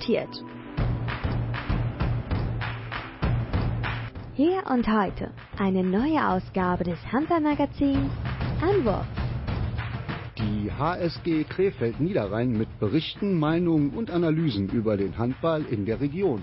Präsentiert. 0.00 0.44
Hier 4.34 4.62
und 4.70 4.88
heute 4.88 5.32
eine 5.58 5.84
neue 5.84 6.26
Ausgabe 6.26 6.84
des 6.84 6.98
Handballmagazins 7.12 8.10
Anwurf. 8.62 9.06
Die 10.38 10.72
HSG 10.72 11.44
Krefeld 11.44 12.00
Niederrhein 12.00 12.52
mit 12.52 12.78
Berichten, 12.78 13.38
Meinungen 13.38 13.90
und 13.90 14.10
Analysen 14.10 14.68
über 14.70 14.96
den 14.96 15.18
Handball 15.18 15.64
in 15.70 15.84
der 15.84 16.00
Region. 16.00 16.42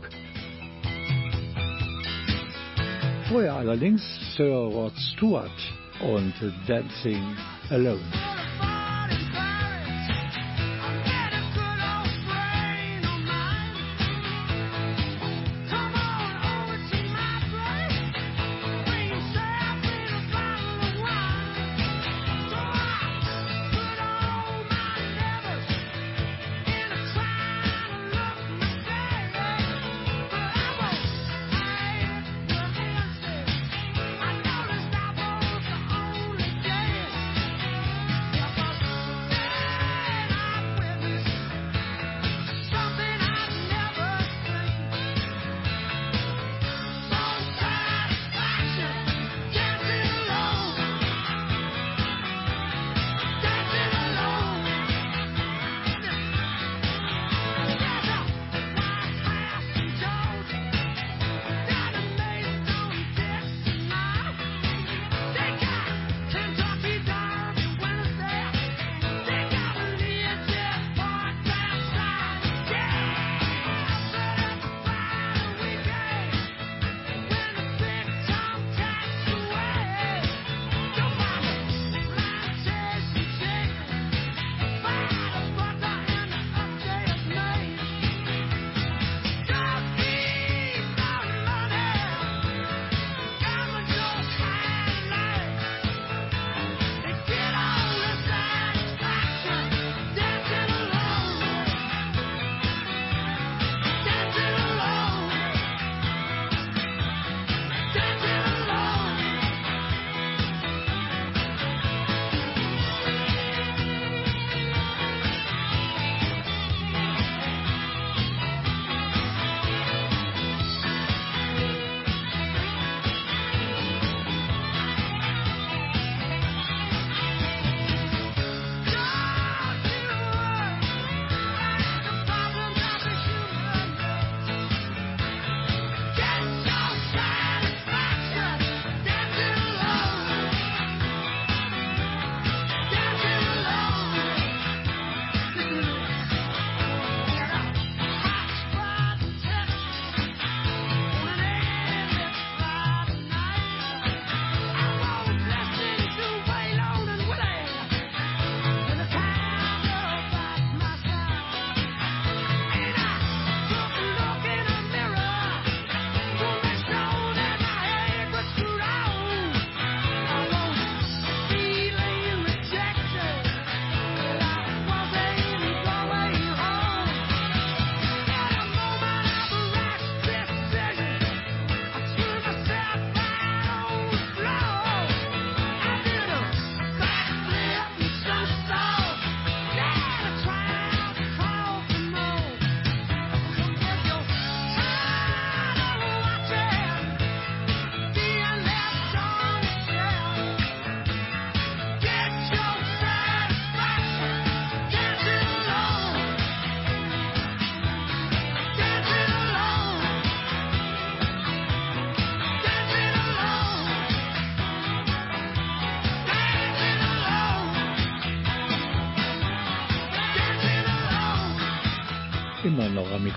Vorher 3.29 3.53
allerdings 3.53 4.03
Sir 4.35 4.55
Rod 4.55 4.97
Stewart 4.97 5.51
und 6.01 6.33
Dancing 6.67 7.37
Alone. 7.69 8.01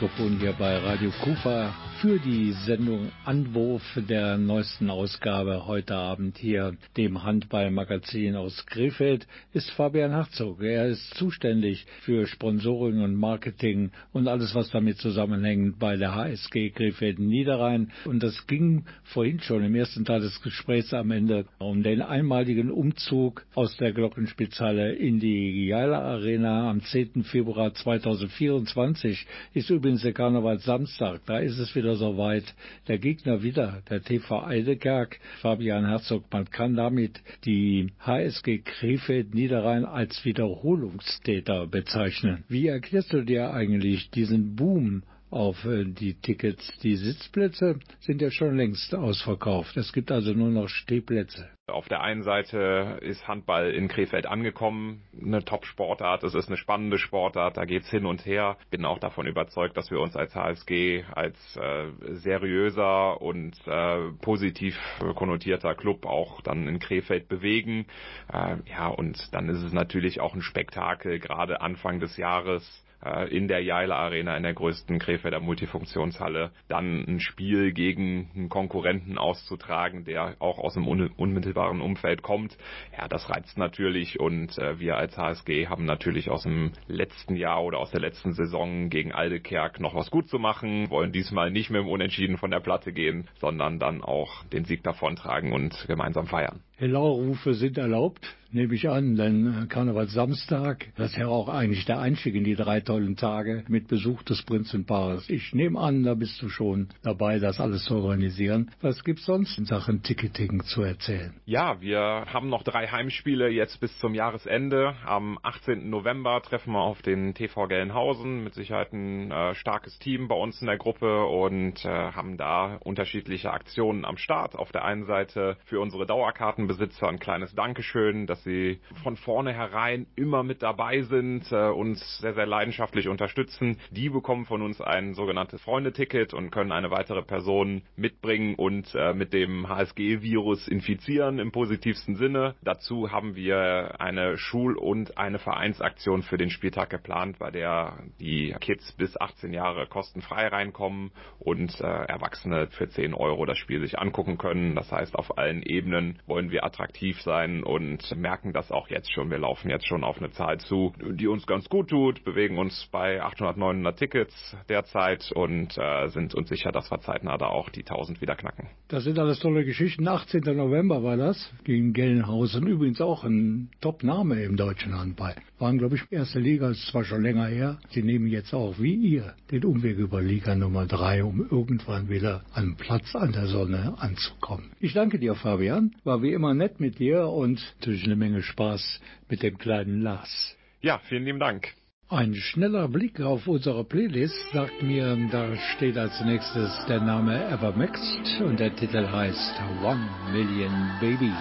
Mikrofon 0.01 0.39
hier 0.39 0.53
bei 0.53 0.77
Radio 0.79 1.11
Kufa 1.21 1.71
für 2.01 2.17
die 2.17 2.51
Sendung 2.65 3.11
Anwurf 3.25 3.83
der 4.09 4.35
neuesten 4.39 4.89
Ausgabe 4.89 5.67
heute 5.67 5.93
Abend 5.93 6.35
hier, 6.35 6.75
dem 6.97 7.21
Handballmagazin 7.21 8.35
aus 8.35 8.65
Krefeld, 8.65 9.27
ist 9.53 9.69
Fabian 9.69 10.09
Herzog. 10.09 10.63
Er 10.63 10.87
ist 10.87 11.13
zuständig 11.13 11.85
für 12.01 12.25
Sponsoring 12.25 13.03
und 13.03 13.13
Marketing 13.13 13.91
und 14.13 14.27
alles, 14.27 14.55
was 14.55 14.71
damit 14.71 14.97
zusammenhängt 14.97 15.77
bei 15.77 15.95
der 15.95 16.15
HSG 16.15 16.71
Krefeld 16.71 17.19
Niederrhein. 17.19 17.91
Und 18.05 18.23
das 18.23 18.47
ging 18.47 18.85
vorhin 19.03 19.39
schon 19.39 19.63
im 19.63 19.75
ersten 19.75 20.03
Teil 20.03 20.21
des 20.21 20.41
Gesprächs 20.41 20.95
am 20.95 21.11
Ende 21.11 21.45
um 21.59 21.83
den 21.83 22.01
einmaligen 22.01 22.71
Umzug 22.71 23.45
aus 23.53 23.77
der 23.77 23.93
Glockenspitzhalle 23.93 24.93
in 24.93 25.19
die 25.19 25.67
Jaila 25.67 26.01
Arena 26.01 26.67
am 26.67 26.81
10. 26.81 27.25
Februar 27.25 27.75
2024 27.75 29.27
ist 29.53 29.69
übrigens 29.69 30.01
der 30.01 30.13
Karneval 30.13 30.57
Samstag. 30.57 31.21
Da 31.27 31.37
ist 31.37 31.59
es 31.59 31.75
wieder 31.75 31.90
wieder 31.91 31.95
soweit. 31.95 32.43
Der 32.87 32.97
Gegner 32.97 33.43
wieder, 33.43 33.81
der 33.89 34.01
TV 34.01 34.43
Eidekerk, 34.43 35.19
Fabian 35.41 35.85
Herzog. 35.85 36.23
Man 36.31 36.49
kann 36.49 36.75
damit 36.75 37.21
die 37.45 37.91
HSG 37.99 38.59
Krefeld 38.59 39.33
Niederrhein 39.33 39.85
als 39.85 40.23
Wiederholungstäter 40.23 41.67
bezeichnen. 41.67 42.43
Wie 42.47 42.67
erklärst 42.67 43.13
du 43.13 43.23
dir 43.23 43.51
eigentlich 43.53 44.09
diesen 44.11 44.55
Boom 44.55 45.03
auf 45.31 45.65
äh, 45.65 45.85
die 45.85 46.15
Tickets. 46.15 46.77
Die 46.83 46.95
Sitzplätze 46.95 47.79
sind 47.99 48.21
ja 48.21 48.29
schon 48.29 48.55
längst 48.55 48.93
ausverkauft. 48.93 49.75
Es 49.77 49.93
gibt 49.93 50.11
also 50.11 50.33
nur 50.33 50.49
noch 50.49 50.67
Stehplätze. 50.67 51.49
Auf 51.67 51.87
der 51.87 52.01
einen 52.01 52.23
Seite 52.23 52.99
ist 53.01 53.27
Handball 53.27 53.71
in 53.71 53.87
Krefeld 53.87 54.25
angekommen, 54.25 55.03
eine 55.19 55.45
Top-Sportart, 55.45 56.23
es 56.23 56.35
ist 56.35 56.47
eine 56.47 56.57
spannende 56.57 56.97
Sportart, 56.97 57.55
da 57.55 57.63
geht's 57.63 57.89
hin 57.89 58.05
und 58.05 58.25
her. 58.25 58.57
Bin 58.71 58.83
auch 58.83 58.99
davon 58.99 59.25
überzeugt, 59.25 59.77
dass 59.77 59.89
wir 59.89 60.01
uns 60.01 60.17
als 60.17 60.35
HSG 60.35 61.05
als 61.13 61.37
äh, 61.55 61.85
seriöser 62.15 63.21
und 63.21 63.55
äh, 63.67 64.11
positiv 64.21 64.77
konnotierter 65.15 65.75
Club 65.75 66.05
auch 66.05 66.41
dann 66.41 66.67
in 66.67 66.79
Krefeld 66.79 67.29
bewegen. 67.29 67.85
Äh, 68.31 68.57
ja, 68.69 68.87
und 68.87 69.33
dann 69.33 69.47
ist 69.47 69.63
es 69.63 69.71
natürlich 69.71 70.19
auch 70.19 70.33
ein 70.33 70.41
Spektakel, 70.41 71.19
gerade 71.19 71.61
Anfang 71.61 72.01
des 72.01 72.17
Jahres 72.17 72.83
in 73.29 73.47
der 73.47 73.61
Jaila 73.61 73.95
Arena, 73.95 74.37
in 74.37 74.43
der 74.43 74.53
größten 74.53 74.99
Krefelder 74.99 75.39
Multifunktionshalle, 75.39 76.51
dann 76.67 77.03
ein 77.07 77.19
Spiel 77.19 77.71
gegen 77.73 78.29
einen 78.35 78.49
Konkurrenten 78.49 79.17
auszutragen, 79.17 80.05
der 80.05 80.35
auch 80.39 80.59
aus 80.59 80.77
einem 80.77 80.87
unmittelbaren 80.87 81.81
Umfeld 81.81 82.21
kommt. 82.21 82.57
Ja, 82.97 83.07
das 83.07 83.29
reizt 83.29 83.57
natürlich 83.57 84.19
und 84.19 84.57
äh, 84.57 84.79
wir 84.79 84.97
als 84.97 85.17
HSG 85.17 85.67
haben 85.67 85.85
natürlich 85.85 86.29
aus 86.29 86.43
dem 86.43 86.71
letzten 86.87 87.35
Jahr 87.35 87.63
oder 87.63 87.79
aus 87.79 87.91
der 87.91 88.01
letzten 88.01 88.33
Saison 88.33 88.89
gegen 88.89 89.11
Aldekerk 89.11 89.79
noch 89.79 89.95
was 89.95 90.11
gut 90.11 90.27
zu 90.27 90.39
machen, 90.39 90.89
wollen 90.89 91.11
diesmal 91.11 91.51
nicht 91.51 91.69
mit 91.69 91.81
dem 91.81 91.89
Unentschieden 91.89 92.37
von 92.37 92.51
der 92.51 92.59
Platte 92.59 92.93
gehen, 92.93 93.27
sondern 93.39 93.79
dann 93.79 94.03
auch 94.03 94.43
den 94.45 94.65
Sieg 94.65 94.83
davontragen 94.83 95.53
und 95.53 95.85
gemeinsam 95.87 96.27
feiern. 96.27 96.61
Hello-Rufe 96.81 97.53
sind 97.53 97.77
erlaubt, 97.77 98.35
nehme 98.53 98.73
ich 98.73 98.89
an, 98.89 99.15
denn 99.15 99.67
Karneval 99.69 100.07
Samstag, 100.07 100.87
das 100.97 101.11
ist 101.11 101.17
ja 101.17 101.27
auch 101.27 101.47
eigentlich 101.47 101.85
der 101.85 101.99
Einstieg 101.99 102.33
in 102.33 102.43
die 102.43 102.55
drei 102.55 102.81
tollen 102.81 103.15
Tage 103.15 103.63
mit 103.67 103.87
Besuch 103.87 104.23
des 104.23 104.43
Prinzenpaares. 104.43 105.29
Ich 105.29 105.53
nehme 105.53 105.79
an, 105.79 106.03
da 106.03 106.15
bist 106.15 106.41
du 106.41 106.49
schon 106.49 106.89
dabei, 107.03 107.37
das 107.37 107.59
alles 107.59 107.85
zu 107.85 107.95
organisieren. 107.95 108.71
Was 108.81 109.03
gibt's 109.03 109.25
sonst 109.25 109.59
in 109.59 109.65
Sachen 109.65 110.01
Ticketing 110.01 110.63
zu 110.63 110.81
erzählen? 110.81 111.33
Ja, 111.45 111.79
wir 111.81 111.99
haben 112.01 112.49
noch 112.49 112.63
drei 112.63 112.87
Heimspiele 112.87 113.49
jetzt 113.49 113.79
bis 113.79 113.95
zum 113.99 114.15
Jahresende. 114.15 114.95
Am 115.05 115.37
18. 115.43 115.87
November 115.87 116.41
treffen 116.41 116.73
wir 116.73 116.81
auf 116.81 117.03
den 117.03 117.35
TV 117.35 117.67
Gelnhausen, 117.67 118.43
mit 118.43 118.55
Sicherheit 118.55 118.91
ein 118.91 119.31
äh, 119.31 119.53
starkes 119.53 119.99
Team 119.99 120.27
bei 120.27 120.35
uns 120.35 120.59
in 120.61 120.67
der 120.67 120.77
Gruppe 120.77 121.25
und 121.25 121.85
äh, 121.85 121.89
haben 121.89 122.37
da 122.37 122.77
unterschiedliche 122.83 123.51
Aktionen 123.51 124.03
am 124.03 124.17
Start. 124.17 124.55
Auf 124.55 124.71
der 124.71 124.83
einen 124.83 125.05
Seite 125.05 125.57
für 125.65 125.79
unsere 125.79 126.07
Dauerkarten 126.07 126.67
Besitzer 126.71 127.09
ein 127.09 127.19
kleines 127.19 127.53
Dankeschön, 127.53 128.27
dass 128.27 128.41
sie 128.45 128.79
von 129.03 129.17
vornherein 129.17 130.07
immer 130.15 130.41
mit 130.41 130.63
dabei 130.63 131.01
sind, 131.01 131.51
äh, 131.51 131.67
uns 131.67 132.19
sehr, 132.19 132.33
sehr 132.33 132.45
leidenschaftlich 132.45 133.09
unterstützen. 133.09 133.77
Die 133.89 134.07
bekommen 134.07 134.45
von 134.45 134.61
uns 134.61 134.79
ein 134.79 135.13
sogenanntes 135.13 135.61
Freundeticket 135.61 136.33
und 136.33 136.49
können 136.49 136.71
eine 136.71 136.89
weitere 136.89 137.23
Person 137.23 137.81
mitbringen 137.97 138.55
und 138.55 138.95
äh, 138.95 139.13
mit 139.13 139.33
dem 139.33 139.67
HSG-Virus 139.67 140.69
infizieren 140.69 141.39
im 141.39 141.51
positivsten 141.51 142.15
Sinne. 142.15 142.55
Dazu 142.61 143.11
haben 143.11 143.35
wir 143.35 143.99
eine 143.99 144.37
Schul- 144.37 144.77
und 144.77 145.17
eine 145.17 145.39
Vereinsaktion 145.39 146.23
für 146.23 146.37
den 146.37 146.51
Spieltag 146.51 146.89
geplant, 146.89 147.37
bei 147.37 147.51
der 147.51 147.97
die 148.21 148.55
Kids 148.61 148.93
bis 148.93 149.19
18 149.19 149.51
Jahre 149.51 149.87
kostenfrei 149.87 150.47
reinkommen 150.47 151.11
und 151.39 151.81
äh, 151.81 151.83
Erwachsene 151.83 152.67
für 152.67 152.87
10 152.87 153.13
Euro 153.13 153.45
das 153.45 153.57
Spiel 153.57 153.81
sich 153.81 153.99
angucken 153.99 154.37
können. 154.37 154.73
Das 154.75 154.89
heißt, 154.89 155.15
auf 155.17 155.37
allen 155.37 155.63
Ebenen 155.63 156.19
wollen 156.27 156.49
wir 156.49 156.60
attraktiv 156.63 157.21
sein 157.21 157.63
und 157.63 158.15
merken 158.15 158.53
das 158.53 158.71
auch 158.71 158.89
jetzt 158.89 159.13
schon. 159.13 159.29
Wir 159.29 159.39
laufen 159.39 159.69
jetzt 159.69 159.87
schon 159.87 160.03
auf 160.03 160.17
eine 160.17 160.31
Zahl 160.31 160.59
zu, 160.59 160.93
die 160.99 161.27
uns 161.27 161.45
ganz 161.47 161.69
gut 161.69 161.89
tut, 161.89 162.23
bewegen 162.23 162.57
uns 162.57 162.87
bei 162.91 163.21
800, 163.21 163.57
900 163.57 163.97
Tickets 163.97 164.55
derzeit 164.69 165.31
und 165.33 165.77
äh, 165.77 166.07
sind 166.07 166.35
uns 166.35 166.49
sicher, 166.49 166.71
dass 166.71 166.91
wir 166.91 166.99
zeitnah 166.99 167.37
da 167.37 167.47
auch 167.47 167.69
die 167.69 167.81
1000 167.81 168.21
wieder 168.21 168.35
knacken. 168.35 168.67
Das 168.87 169.03
sind 169.03 169.17
alles 169.19 169.39
tolle 169.39 169.65
Geschichten. 169.65 170.07
18. 170.07 170.41
November 170.55 171.03
war 171.03 171.17
das 171.17 171.51
gegen 171.63 171.93
Gelnhausen. 171.93 172.67
Übrigens 172.67 173.01
auch 173.01 173.23
ein 173.23 173.69
Top-Name 173.81 174.43
im 174.43 174.57
deutschen 174.57 174.97
Handball. 174.97 175.35
Waren, 175.59 175.77
glaube 175.77 175.95
ich, 175.95 176.01
erste 176.11 176.39
Liga, 176.39 176.71
ist 176.71 176.87
zwar 176.87 177.03
schon 177.03 177.21
länger 177.21 177.45
her. 177.47 177.77
Sie 177.91 178.01
nehmen 178.01 178.27
jetzt 178.27 178.53
auch, 178.53 178.79
wie 178.79 178.95
ihr, 178.95 179.33
den 179.51 179.63
Umweg 179.63 179.97
über 179.97 180.21
Liga 180.21 180.55
Nummer 180.55 180.87
3, 180.87 181.23
um 181.23 181.47
irgendwann 181.49 182.09
wieder 182.09 182.43
an 182.53 182.75
Platz 182.77 183.15
an 183.15 183.31
der 183.31 183.47
Sonne 183.47 183.93
anzukommen. 183.97 184.71
Ich 184.79 184.93
danke 184.93 185.19
dir, 185.19 185.35
Fabian. 185.35 185.93
War 186.03 186.21
wie 186.21 186.33
immer 186.33 186.50
immer 186.51 186.65
nett 186.65 186.79
mit 186.79 186.99
dir 186.99 187.27
und 187.27 187.61
natürlich 187.79 188.03
eine 188.03 188.15
Menge 188.17 188.43
Spaß 188.43 188.99
mit 189.29 189.41
dem 189.41 189.57
kleinen 189.57 190.01
Lars. 190.01 190.57
Ja, 190.81 190.99
vielen 191.07 191.23
lieben 191.23 191.39
Dank. 191.39 191.69
Ein 192.09 192.35
schneller 192.35 192.89
Blick 192.89 193.21
auf 193.21 193.47
unsere 193.47 193.85
Playlist 193.85 194.35
sagt 194.51 194.83
mir, 194.83 195.17
da 195.31 195.55
steht 195.75 195.97
als 195.97 196.19
nächstes 196.25 196.85
der 196.89 196.99
Name 196.99 197.41
Evermaxed 197.49 198.41
und 198.41 198.59
der 198.59 198.75
Titel 198.75 199.07
heißt 199.07 199.61
One 199.81 200.09
Million 200.33 200.91
Baby. 200.99 201.31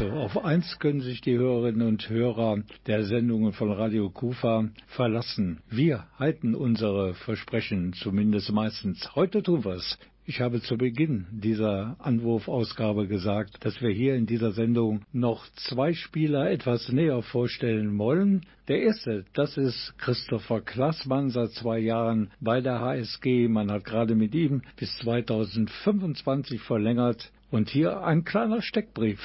Auf 0.00 0.42
eins 0.42 0.78
können 0.78 1.02
sich 1.02 1.20
die 1.20 1.36
Hörerinnen 1.36 1.86
und 1.86 2.08
Hörer 2.08 2.62
der 2.86 3.04
Sendungen 3.04 3.52
von 3.52 3.70
Radio 3.70 4.08
Kufa 4.08 4.70
verlassen. 4.86 5.60
Wir 5.68 6.06
halten 6.18 6.54
unsere 6.54 7.12
Versprechen 7.12 7.92
zumindest 7.92 8.50
meistens. 8.50 9.14
Heute 9.14 9.42
tun 9.42 9.62
wir 9.62 9.74
es. 9.74 9.98
Ich 10.24 10.40
habe 10.40 10.62
zu 10.62 10.78
Beginn 10.78 11.26
dieser 11.30 11.96
Anwurfausgabe 11.98 13.08
gesagt, 13.08 13.58
dass 13.60 13.82
wir 13.82 13.90
hier 13.90 14.14
in 14.14 14.24
dieser 14.24 14.52
Sendung 14.52 15.02
noch 15.12 15.46
zwei 15.68 15.92
Spieler 15.92 16.50
etwas 16.50 16.88
näher 16.90 17.20
vorstellen 17.20 17.98
wollen. 17.98 18.46
Der 18.68 18.80
erste, 18.80 19.26
das 19.34 19.58
ist 19.58 19.92
Christopher 19.98 20.62
Klassmann, 20.62 21.28
seit 21.28 21.50
zwei 21.50 21.78
Jahren 21.78 22.30
bei 22.40 22.62
der 22.62 22.80
HSG. 22.80 23.48
Man 23.48 23.70
hat 23.70 23.84
gerade 23.84 24.14
mit 24.14 24.34
ihm 24.34 24.62
bis 24.76 24.96
2025 24.98 26.62
verlängert. 26.62 27.30
Und 27.50 27.68
hier 27.68 28.02
ein 28.02 28.24
kleiner 28.24 28.62
Steckbrief. 28.62 29.20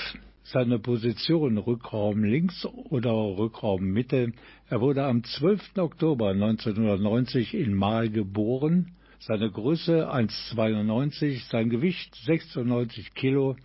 Seine 0.48 0.78
Position 0.78 1.58
Rückraum 1.58 2.24
links 2.24 2.68
oder 2.68 3.12
Rückraum 3.12 3.84
Mitte. 3.84 4.32
Er 4.70 4.80
wurde 4.80 5.04
am 5.04 5.24
12. 5.24 5.78
Oktober 5.78 6.30
1990 6.30 7.56
in 7.56 7.74
Mahl 7.74 8.12
geboren. 8.12 8.92
Seine 9.18 9.50
Größe 9.50 10.08
1,92, 10.08 11.50
sein 11.50 11.72
Gewicht 11.72 12.14
96 12.26 13.16
Kilo 13.16 13.56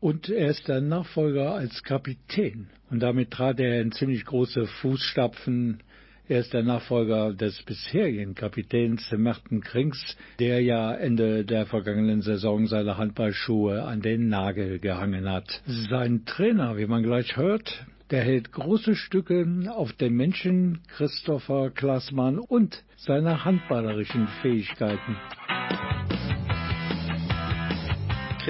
und 0.00 0.30
er 0.30 0.48
ist 0.48 0.66
der 0.66 0.80
Nachfolger 0.80 1.52
als 1.52 1.82
Kapitän. 1.82 2.70
Und 2.88 3.00
damit 3.00 3.32
trat 3.32 3.60
er 3.60 3.82
in 3.82 3.92
ziemlich 3.92 4.24
große 4.24 4.66
Fußstapfen 4.66 5.82
er 6.30 6.38
ist 6.38 6.52
der 6.52 6.62
Nachfolger 6.62 7.32
des 7.32 7.60
bisherigen 7.64 8.36
Kapitäns 8.36 9.10
Merten 9.10 9.62
Krings, 9.62 10.16
der 10.38 10.62
ja 10.62 10.94
Ende 10.94 11.44
der 11.44 11.66
vergangenen 11.66 12.22
Saison 12.22 12.68
seine 12.68 12.96
Handballschuhe 12.96 13.82
an 13.82 14.00
den 14.00 14.28
Nagel 14.28 14.78
gehangen 14.78 15.28
hat. 15.28 15.60
Sein 15.66 16.24
Trainer, 16.26 16.76
wie 16.76 16.86
man 16.86 17.02
gleich 17.02 17.36
hört, 17.36 17.84
der 18.12 18.22
hält 18.22 18.52
große 18.52 18.94
Stücke 18.94 19.44
auf 19.74 19.92
den 19.94 20.14
Menschen 20.14 20.82
Christopher 20.96 21.70
Klassmann 21.70 22.38
und 22.38 22.84
seine 22.96 23.44
handballerischen 23.44 24.28
Fähigkeiten. 24.40 25.16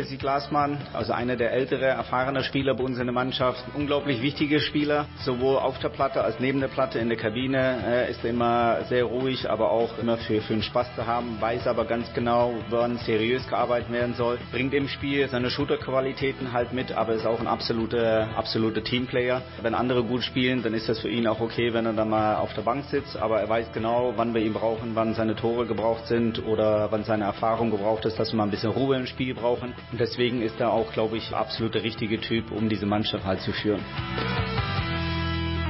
Chrissy 0.00 0.16
Glasmann, 0.16 0.78
also 0.94 1.12
einer 1.12 1.36
der 1.36 1.52
ältere, 1.52 1.84
erfahrene 1.84 2.42
Spieler 2.42 2.74
bei 2.74 2.82
uns 2.82 2.98
in 2.98 3.04
der 3.04 3.12
Mannschaft. 3.12 3.62
Unglaublich 3.74 4.22
wichtige 4.22 4.58
Spieler, 4.58 5.04
sowohl 5.26 5.58
auf 5.58 5.78
der 5.80 5.90
Platte 5.90 6.24
als 6.24 6.40
neben 6.40 6.58
der 6.58 6.68
Platte 6.68 6.98
in 6.98 7.10
der 7.10 7.18
Kabine. 7.18 7.58
Er 7.58 8.08
ist 8.08 8.24
immer 8.24 8.78
sehr 8.88 9.04
ruhig, 9.04 9.50
aber 9.50 9.70
auch 9.70 9.98
immer 9.98 10.16
für, 10.16 10.40
für 10.40 10.54
den 10.54 10.62
Spaß 10.62 10.94
zu 10.96 11.06
haben, 11.06 11.38
weiß 11.38 11.66
aber 11.66 11.84
ganz 11.84 12.10
genau, 12.14 12.54
wann 12.70 12.96
seriös 12.96 13.46
gearbeitet 13.46 13.92
werden 13.92 14.14
soll. 14.14 14.38
Bringt 14.52 14.72
im 14.72 14.88
Spiel 14.88 15.28
seine 15.28 15.50
Shooter-Qualitäten 15.50 16.54
halt 16.54 16.72
mit, 16.72 16.92
aber 16.92 17.12
ist 17.12 17.26
auch 17.26 17.40
ein 17.40 17.46
absoluter, 17.46 18.28
absoluter 18.38 18.82
Teamplayer. 18.82 19.42
Wenn 19.60 19.74
andere 19.74 20.02
gut 20.02 20.24
spielen, 20.24 20.62
dann 20.62 20.72
ist 20.72 20.88
das 20.88 21.00
für 21.00 21.10
ihn 21.10 21.26
auch 21.26 21.40
okay, 21.40 21.74
wenn 21.74 21.84
er 21.84 21.92
dann 21.92 22.08
mal 22.08 22.36
auf 22.36 22.54
der 22.54 22.62
Bank 22.62 22.86
sitzt, 22.86 23.18
aber 23.18 23.38
er 23.38 23.50
weiß 23.50 23.70
genau, 23.74 24.14
wann 24.16 24.32
wir 24.32 24.40
ihn 24.40 24.54
brauchen, 24.54 24.92
wann 24.94 25.12
seine 25.12 25.36
Tore 25.36 25.66
gebraucht 25.66 26.06
sind 26.06 26.46
oder 26.46 26.90
wann 26.90 27.04
seine 27.04 27.24
Erfahrung 27.24 27.70
gebraucht 27.70 28.06
ist, 28.06 28.18
dass 28.18 28.32
wir 28.32 28.38
mal 28.38 28.44
ein 28.44 28.50
bisschen 28.50 28.70
Ruhe 28.70 28.96
im 28.96 29.06
Spiel 29.06 29.34
brauchen. 29.34 29.74
Und 29.92 30.00
deswegen 30.00 30.42
ist 30.42 30.60
er 30.60 30.72
auch, 30.72 30.92
glaube 30.92 31.16
ich, 31.16 31.32
absolut 31.34 31.74
der 31.74 31.82
richtige 31.82 32.20
Typ, 32.20 32.52
um 32.52 32.68
diese 32.68 32.86
Mannschaft 32.86 33.24
halt 33.24 33.40
zu 33.40 33.52
führen. 33.52 33.80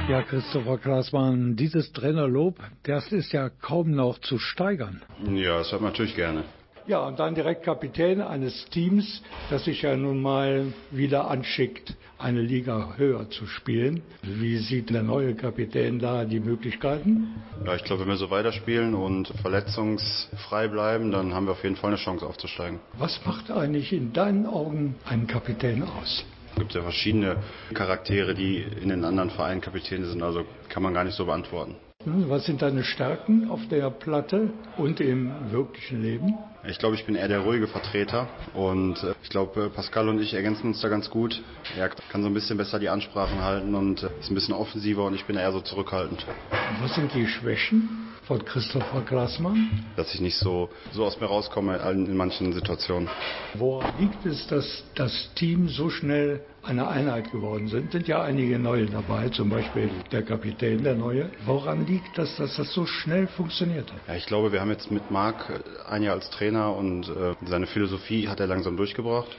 Ja, 0.09 0.23
Christopher 0.23 0.77
Klaasmann, 0.77 1.55
dieses 1.55 1.91
Trainerlob, 1.93 2.55
das 2.83 3.11
ist 3.11 3.31
ja 3.31 3.49
kaum 3.49 3.91
noch 3.91 4.19
zu 4.19 4.39
steigern. 4.39 5.01
Ja, 5.33 5.59
das 5.59 5.71
hat 5.71 5.81
man 5.81 5.91
natürlich 5.91 6.15
gerne. 6.15 6.43
Ja, 6.91 7.07
und 7.07 7.19
dann 7.19 7.35
direkt 7.35 7.63
Kapitän 7.63 8.19
eines 8.19 8.65
Teams, 8.65 9.21
das 9.49 9.63
sich 9.63 9.81
ja 9.81 9.95
nun 9.95 10.21
mal 10.21 10.73
wieder 10.89 11.31
anschickt, 11.31 11.95
eine 12.19 12.41
Liga 12.41 12.95
höher 12.97 13.29
zu 13.29 13.45
spielen. 13.45 14.01
Wie 14.23 14.57
sieht 14.57 14.89
der 14.89 15.01
neue 15.01 15.33
Kapitän 15.33 15.99
da 15.99 16.25
die 16.25 16.41
Möglichkeiten? 16.41 17.29
Ja, 17.65 17.75
ich 17.75 17.85
glaube, 17.85 18.01
wenn 18.01 18.09
wir 18.09 18.17
so 18.17 18.29
weiterspielen 18.29 18.93
und 18.93 19.29
verletzungsfrei 19.41 20.67
bleiben, 20.67 21.11
dann 21.11 21.33
haben 21.33 21.45
wir 21.45 21.53
auf 21.53 21.63
jeden 21.63 21.77
Fall 21.77 21.91
eine 21.91 21.97
Chance 21.97 22.25
aufzusteigen. 22.25 22.81
Was 22.97 23.25
macht 23.25 23.49
eigentlich 23.51 23.93
in 23.93 24.11
deinen 24.11 24.45
Augen 24.45 24.95
einen 25.05 25.27
Kapitän 25.27 25.83
aus? 25.83 26.25
Es 26.49 26.55
gibt 26.57 26.73
ja 26.73 26.81
verschiedene 26.81 27.37
Charaktere, 27.73 28.33
die 28.33 28.65
in 28.81 28.89
den 28.89 29.05
anderen 29.05 29.29
Vereinen 29.29 29.61
Kapitäne 29.61 30.07
sind, 30.07 30.21
also 30.21 30.43
kann 30.67 30.83
man 30.83 30.93
gar 30.93 31.05
nicht 31.05 31.15
so 31.15 31.25
beantworten. 31.25 31.77
Was 32.03 32.47
sind 32.47 32.61
deine 32.61 32.83
Stärken 32.83 33.49
auf 33.49 33.61
der 33.69 33.89
Platte 33.91 34.49
und 34.75 34.99
im 34.99 35.31
wirklichen 35.51 36.01
Leben? 36.01 36.33
Ich 36.67 36.77
glaube, 36.77 36.95
ich 36.95 37.05
bin 37.05 37.15
eher 37.15 37.27
der 37.27 37.39
ruhige 37.39 37.67
Vertreter 37.67 38.27
und 38.53 39.01
äh, 39.03 39.15
ich 39.23 39.29
glaube, 39.29 39.71
Pascal 39.73 40.09
und 40.09 40.21
ich 40.21 40.33
ergänzen 40.33 40.67
uns 40.67 40.81
da 40.81 40.89
ganz 40.89 41.09
gut. 41.09 41.41
Er 41.75 41.89
kann 41.89 42.21
so 42.21 42.27
ein 42.27 42.33
bisschen 42.33 42.57
besser 42.57 42.77
die 42.77 42.89
Ansprachen 42.89 43.41
halten 43.41 43.73
und 43.73 44.03
äh, 44.03 44.09
ist 44.19 44.29
ein 44.29 44.35
bisschen 44.35 44.53
offensiver 44.53 45.05
und 45.05 45.15
ich 45.15 45.25
bin 45.25 45.37
eher 45.37 45.51
so 45.51 45.61
zurückhaltend. 45.61 46.25
Was 46.79 46.93
sind 46.95 47.13
die 47.13 47.25
Schwächen 47.25 48.13
von 48.27 48.45
Christopher 48.45 49.01
Klassmann? 49.01 49.69
Dass 49.95 50.13
ich 50.13 50.21
nicht 50.21 50.37
so, 50.37 50.69
so 50.93 51.03
aus 51.03 51.19
mir 51.19 51.25
rauskomme 51.25 51.77
in 51.77 52.15
manchen 52.15 52.53
Situationen. 52.53 53.09
Woran 53.55 53.97
liegt 53.97 54.25
es, 54.25 54.45
dass 54.47 54.83
das 54.95 55.29
Team 55.35 55.67
so 55.67 55.89
schnell 55.89 56.41
eine 56.63 56.87
Einheit 56.87 57.31
geworden 57.31 57.67
sind? 57.67 57.91
Sind 57.91 58.07
ja 58.07 58.21
einige 58.21 58.59
neue 58.59 58.85
dabei, 58.85 59.29
zum 59.29 59.49
Beispiel 59.49 59.89
der 60.11 60.23
Kapitän, 60.23 60.83
der 60.83 60.95
neue. 60.95 61.29
Woran 61.45 61.85
liegt 61.85 62.17
das, 62.17 62.35
dass 62.37 62.55
das 62.55 62.73
so 62.73 62.85
schnell 62.85 63.27
funktioniert 63.27 63.91
hat? 63.91 63.99
Ja, 64.07 64.15
ich 64.15 64.25
glaube, 64.25 64.51
wir 64.51 64.61
haben 64.61 64.69
jetzt 64.69 64.91
mit 64.91 65.11
Marc 65.11 65.49
äh, 65.49 65.89
ein 65.89 66.03
Jahr 66.03 66.15
als 66.15 66.29
Trainer 66.29 66.75
und 66.75 67.09
äh, 67.09 67.35
seine 67.45 67.67
Philosophie 67.67 68.27
hat 68.27 68.39
er 68.39 68.47
langsam 68.47 68.77
durchgebracht. 68.77 69.29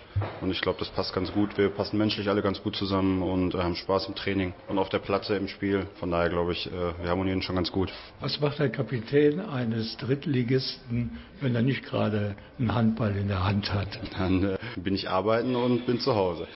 Und 0.41 0.51
ich 0.51 0.61
glaube, 0.61 0.79
das 0.79 0.89
passt 0.89 1.15
ganz 1.15 1.33
gut. 1.33 1.57
Wir 1.57 1.71
passen 1.71 1.97
menschlich 1.99 2.29
alle 2.29 2.43
ganz 2.43 2.63
gut 2.63 2.77
zusammen 2.77 3.23
und 3.23 3.55
äh, 3.55 3.59
haben 3.59 3.77
Spaß 3.77 4.09
im 4.09 4.15
Training 4.15 4.53
und 4.69 4.79
auf 4.79 4.89
der 4.89 4.99
Platte 4.99 5.35
im 5.35 5.49
Spiel. 5.49 5.87
Von 6.01 6.11
daher 6.11 6.29
glaube 6.29 6.53
ich, 6.53 6.67
äh, 6.67 6.71
wir 6.71 7.09
harmonieren 7.09 7.43
schon 7.43 7.57
ganz 7.57 7.71
gut. 7.73 7.93
Was 8.21 8.41
macht 8.41 8.59
der 8.59 8.71
Kapitän 8.71 9.41
eines 9.41 9.97
Drittligisten, 9.97 11.19
wenn 11.41 11.55
er 11.55 11.63
nicht 11.63 11.85
gerade 11.85 12.37
einen 12.59 12.75
Handball 12.75 13.17
in 13.17 13.29
der 13.29 13.45
Hand 13.45 13.73
hat? 13.73 13.89
Dann 14.19 14.45
äh, 14.45 14.59
bin 14.77 14.95
ich 14.95 15.09
arbeiten 15.09 15.57
und 15.57 15.87
bin 15.87 16.01
zu 16.01 16.15
Hause. 16.15 16.47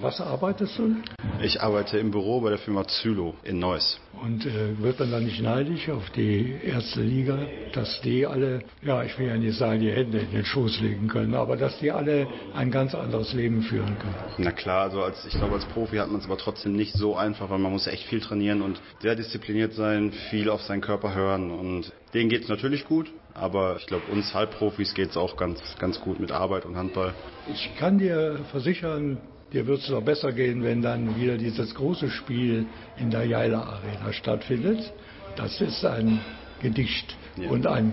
Was 0.00 0.20
arbeitest 0.20 0.78
du? 0.78 0.96
Ich 1.42 1.60
arbeite 1.60 1.98
im 1.98 2.10
Büro 2.10 2.40
bei 2.40 2.50
der 2.50 2.58
Firma 2.58 2.86
Zylo 2.86 3.34
in 3.44 3.58
Neuss. 3.58 4.00
Und 4.20 4.44
äh, 4.46 4.78
wird 4.80 4.98
man 4.98 5.10
dann 5.10 5.24
nicht 5.24 5.40
neidisch 5.40 5.88
auf 5.88 6.10
die 6.10 6.58
erste 6.64 7.00
Liga, 7.02 7.38
dass 7.72 8.00
die 8.00 8.26
alle, 8.26 8.62
ja, 8.82 9.02
ich 9.04 9.18
will 9.18 9.28
ja 9.28 9.36
nicht 9.36 9.58
sagen, 9.58 9.80
die 9.80 9.90
Hände 9.90 10.18
in 10.18 10.30
den 10.30 10.44
Schoß 10.44 10.80
legen 10.80 11.08
können, 11.08 11.34
aber 11.34 11.56
dass 11.56 11.78
die 11.78 11.90
alle 11.90 12.26
ein 12.54 12.70
ganz 12.70 12.94
anderes 12.94 13.32
Leben 13.34 13.62
führen 13.62 13.96
können? 13.98 14.14
Na 14.38 14.52
klar, 14.52 14.82
also 14.82 15.02
als, 15.02 15.24
ich 15.26 15.34
glaube, 15.34 15.54
als 15.54 15.64
Profi 15.66 15.96
hat 15.96 16.10
man 16.10 16.20
es 16.20 16.26
aber 16.26 16.38
trotzdem 16.38 16.74
nicht 16.74 16.94
so 16.94 17.16
einfach, 17.16 17.50
weil 17.50 17.58
man 17.58 17.72
muss 17.72 17.86
echt 17.86 18.04
viel 18.04 18.20
trainieren 18.20 18.62
und 18.62 18.80
sehr 19.00 19.14
diszipliniert 19.14 19.74
sein, 19.74 20.12
viel 20.30 20.48
auf 20.48 20.62
seinen 20.62 20.80
Körper 20.80 21.14
hören 21.14 21.50
und 21.50 21.92
denen 22.14 22.30
geht 22.30 22.44
es 22.44 22.48
natürlich 22.48 22.86
gut, 22.86 23.12
aber 23.34 23.76
ich 23.78 23.86
glaube, 23.86 24.04
uns 24.10 24.32
Halbprofis 24.32 24.94
geht 24.94 25.10
es 25.10 25.16
auch 25.16 25.36
ganz, 25.36 25.60
ganz 25.78 26.00
gut 26.00 26.20
mit 26.20 26.32
Arbeit 26.32 26.64
und 26.64 26.76
Handball. 26.76 27.12
Ich 27.52 27.76
kann 27.76 27.98
dir 27.98 28.38
versichern, 28.50 29.18
Dir 29.54 29.68
wird 29.68 29.82
es 29.82 29.88
noch 29.88 30.02
besser 30.02 30.32
gehen, 30.32 30.64
wenn 30.64 30.82
dann 30.82 31.14
wieder 31.14 31.38
dieses 31.38 31.76
große 31.76 32.10
Spiel 32.10 32.66
in 32.98 33.12
der 33.12 33.24
Jaila 33.24 33.62
Arena 33.62 34.12
stattfindet. 34.12 34.92
Das 35.36 35.60
ist 35.60 35.84
ein 35.84 36.20
Gedicht 36.60 37.14
ja. 37.36 37.48
und 37.50 37.64
ein, 37.64 37.92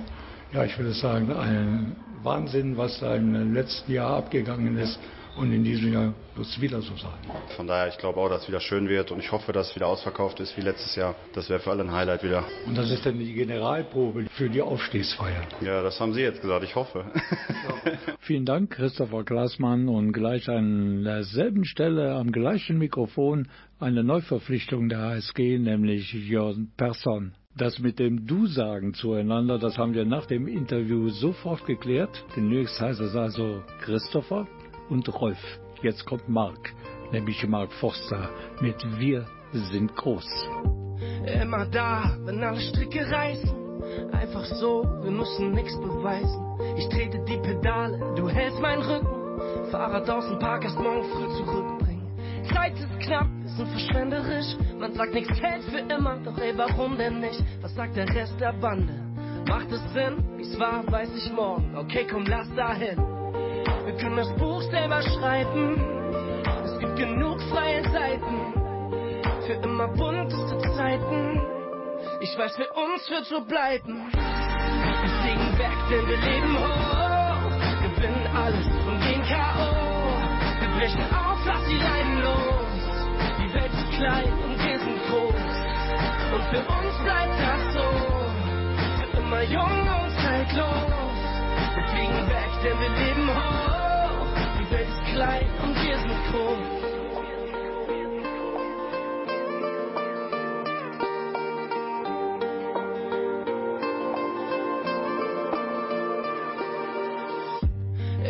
ja, 0.52 0.66
ich 0.66 0.76
würde 0.80 0.94
sagen, 0.94 1.32
ein 1.32 1.96
Wahnsinn, 2.24 2.78
was 2.78 3.00
da 3.00 3.16
im 3.16 3.54
letzten 3.54 3.92
Jahr 3.92 4.18
abgegangen 4.18 4.76
ist. 4.76 5.00
Und 5.38 5.54
in 5.54 5.64
diesem 5.64 5.94
Jahr 5.94 6.14
wird 6.36 6.48
es 6.48 6.60
wieder 6.60 6.82
so 6.82 6.96
sein. 6.98 7.14
Von 7.56 7.68
daher, 7.68 7.88
ich 7.88 7.98
glaube 7.98 8.20
auch, 8.20 8.30
dass 8.30 8.44
es 8.44 8.48
wieder 8.48 8.60
schön 8.60 8.90
wird 8.90 9.12
und 9.12 9.20
ich 9.20 9.32
hoffe, 9.32 9.54
dass 9.54 9.70
es 9.70 9.76
wieder 9.76 9.88
ausverkauft 9.88 10.40
ist 10.40 10.58
wie 10.58 10.62
letztes 10.62 10.96
Jahr. 10.96 11.16
Das 11.34 11.50
wäre 11.50 11.60
für 11.60 11.72
alle 11.72 11.84
ein 11.84 11.92
Highlight 11.92 12.24
wieder. 12.24 12.44
Und 12.68 12.78
das 12.78 12.92
ist 12.92 13.06
dann 13.06 13.18
die 13.18 13.34
Generalprobe 13.34 14.26
für 14.32 14.50
die 14.50 14.62
Aufstiegsfeier. 14.62 15.44
Ja, 15.62 15.82
das 15.82 16.00
haben 16.00 16.14
Sie 16.14 16.22
jetzt 16.22 16.42
gesagt, 16.42 16.64
ich 16.64 16.76
hoffe. 16.76 17.06
Vielen 18.20 18.46
Dank, 18.46 18.72
Christopher 18.72 19.24
Glasmann. 19.24 19.88
Und 19.88 20.12
gleich 20.12 20.50
an 20.50 21.04
derselben 21.04 21.66
Stelle, 21.66 22.16
am 22.16 22.32
gleichen 22.32 22.78
Mikrofon, 22.78 23.48
eine 23.80 24.04
Neuverpflichtung 24.04 24.90
der 24.90 25.00
HSG, 25.00 25.60
nämlich 25.60 26.14
Jörn 26.14 26.72
Persson. 26.76 27.34
Das 27.58 27.80
mit 27.80 28.00
dem 28.00 28.28
Du-Sagen 28.28 28.94
zueinander, 28.94 29.60
das 29.60 29.78
haben 29.78 29.94
wir 29.94 30.06
nach 30.06 30.26
dem 30.26 30.48
Interview 30.48 31.10
sofort 31.10 31.66
geklärt. 31.66 32.24
Demnächst 32.36 32.80
heißt 32.80 33.02
es 33.02 33.16
also 33.16 33.62
Christopher 33.82 34.48
und 34.92 35.08
Rolf. 35.22 35.40
Jetzt 35.82 36.06
kommt 36.06 36.28
Mark, 36.30 36.74
nämlich 37.12 37.48
Mark 37.48 37.72
Forster 37.74 38.30
mit 38.60 38.76
Wir 39.00 39.26
sind 39.54 39.96
groß. 39.96 40.28
Immer 41.42 41.66
da, 41.66 42.18
wenn 42.26 42.44
alle 42.44 42.60
Stricke 42.60 43.10
reißen. 43.10 43.50
Einfach 44.12 44.46
so, 44.46 44.84
wir 45.02 45.12
müssen 45.12 45.52
nichts 45.52 45.76
beweisen. 45.80 46.78
Ich 46.78 46.88
trete 46.90 47.24
die 47.26 47.38
Pedale, 47.38 48.14
du 48.16 48.30
hältst 48.30 48.60
meinen 48.60 48.82
Rücken. 48.84 49.72
Fahrrad 49.72 50.10
aus 50.10 50.28
dem 50.28 50.40
Park 50.40 50.64
erst 50.66 50.78
morgen 50.78 51.04
früh 51.10 51.28
zurückbringen. 51.38 52.12
Zeit 52.54 52.74
ist 52.78 53.00
knapp, 53.00 53.28
wir 53.42 53.50
sind 53.50 53.70
verschwenderisch. 53.70 54.58
Man 54.78 54.94
sagt 54.94 55.14
nichts 55.14 55.42
hält 55.42 55.64
für 55.64 55.80
immer, 55.80 56.18
doch 56.24 56.38
ey, 56.38 56.54
warum 56.56 56.98
denn 56.98 57.20
nicht? 57.20 57.44
Was 57.62 57.74
sagt 57.74 57.96
der 57.96 58.08
Rest 58.14 58.40
der 58.40 58.54
Bande? 58.54 58.94
Macht 59.48 59.72
es 59.72 59.82
Sinn? 59.94 60.24
Wie's 60.38 60.60
war, 60.60 60.84
weiß 60.92 61.10
ich 61.16 61.32
morgen. 61.32 61.76
Okay, 61.76 62.06
komm, 62.10 62.26
lass 62.26 62.54
dahin. 62.56 63.21
Wir 63.86 63.94
können 63.98 64.18
das 64.18 64.34
Buch 64.36 64.62
selber 64.64 65.02
schreiben. 65.02 66.44
Es 66.64 66.80
gibt 66.80 66.96
genug 66.98 67.42
freie 67.50 67.84
Zeiten 67.84 68.62
für 69.46 69.54
immer 69.68 69.88
bunteste 69.88 70.58
Zeiten. 70.76 71.42
Ich 72.22 72.38
weiß, 72.38 72.56
für 72.56 72.72
uns 72.72 73.10
wird 73.10 73.26
so 73.26 73.42
bleiben. 73.42 74.10
Wir 74.14 75.10
fliegen 75.22 75.58
weg, 75.58 75.78
denn 75.90 76.08
wir 76.08 76.18
leben 76.18 76.58
hoch. 76.58 77.22
Gewinnen 77.82 78.28
alles 78.36 78.68
und 78.88 79.00
gehen 79.02 79.24
K.O. 79.24 79.72
Wir 80.62 80.70
brechen 80.78 81.04
auf, 81.14 81.40
lass 81.46 81.68
die 81.68 81.78
Leiden 81.78 82.22
los. 82.22 82.72
Die 83.40 83.54
Welt 83.54 83.74
ist 83.74 83.92
klein 83.98 84.34
und 84.44 84.58
wir 84.64 84.80
sind 84.80 85.00
groß. 85.10 85.52
Und 86.34 86.44
für 86.52 86.62
uns 86.62 86.96
bleibt 87.04 87.40
das 87.42 87.74
so. 87.74 87.88
Für 89.00 89.18
immer 89.18 89.44
jung 89.44 89.80
und 89.82 90.12
zeitlos. 90.24 91.11
Fliegen 92.02 92.28
weg, 92.30 92.50
denn 92.64 92.80
wir 92.80 92.90
leben 92.90 93.30
hoch. 93.30 94.26
Die 94.60 94.72
Welt 94.72 94.90
ist 94.90 95.04
klein 95.14 95.48
und 95.62 95.76
wir 95.76 95.98
sind 96.00 96.20
groß. 96.32 96.82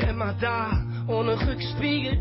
Immer 0.09 0.33
da, 0.41 0.83
ohne 1.07 1.39
Rückspiegel. 1.47 2.19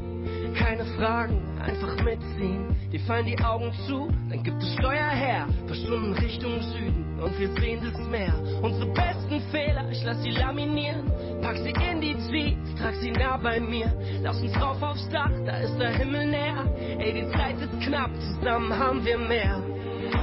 Keine 0.59 0.85
Fragen, 0.97 1.41
einfach 1.61 2.03
mitziehen. 2.05 2.77
Dir 2.93 3.01
fallen 3.01 3.27
die 3.27 3.39
Augen 3.39 3.73
zu, 3.87 4.09
dann 4.29 4.43
gibt 4.43 4.63
es 4.63 4.73
Steuer 4.75 5.11
her. 5.11 5.49
Paar 5.67 5.77
Stunden 5.77 6.13
Richtung 6.15 6.61
Süden 6.61 7.21
und 7.21 7.39
wir 7.39 7.49
sehen 7.61 7.81
das 7.83 8.01
Meer. 8.09 8.35
Unsere 8.63 8.93
besten 8.93 9.41
Fehler, 9.51 9.89
ich 9.91 10.03
lass 10.05 10.23
sie 10.23 10.31
laminieren. 10.31 11.11
Pack 11.43 11.57
sie 11.59 11.73
in 11.91 12.01
die 12.01 12.15
Tweets, 12.15 12.75
trag 12.77 12.95
sie 12.97 13.11
nah 13.13 13.37
bei 13.37 13.61
mir. 13.61 13.93
Lass 14.23 14.41
uns 14.43 14.55
rauf 14.61 14.83
aufs 14.83 15.09
Dach, 15.11 15.33
da 15.47 15.59
ist 15.59 15.77
der 15.79 15.91
Himmel 15.91 16.27
näher. 16.27 16.65
Ey, 16.99 17.13
die 17.13 17.31
Zeit 17.31 17.57
ist 17.61 17.81
knapp, 17.81 18.11
zusammen 18.21 18.77
haben 18.77 19.05
wir 19.05 19.19
mehr. 19.19 19.63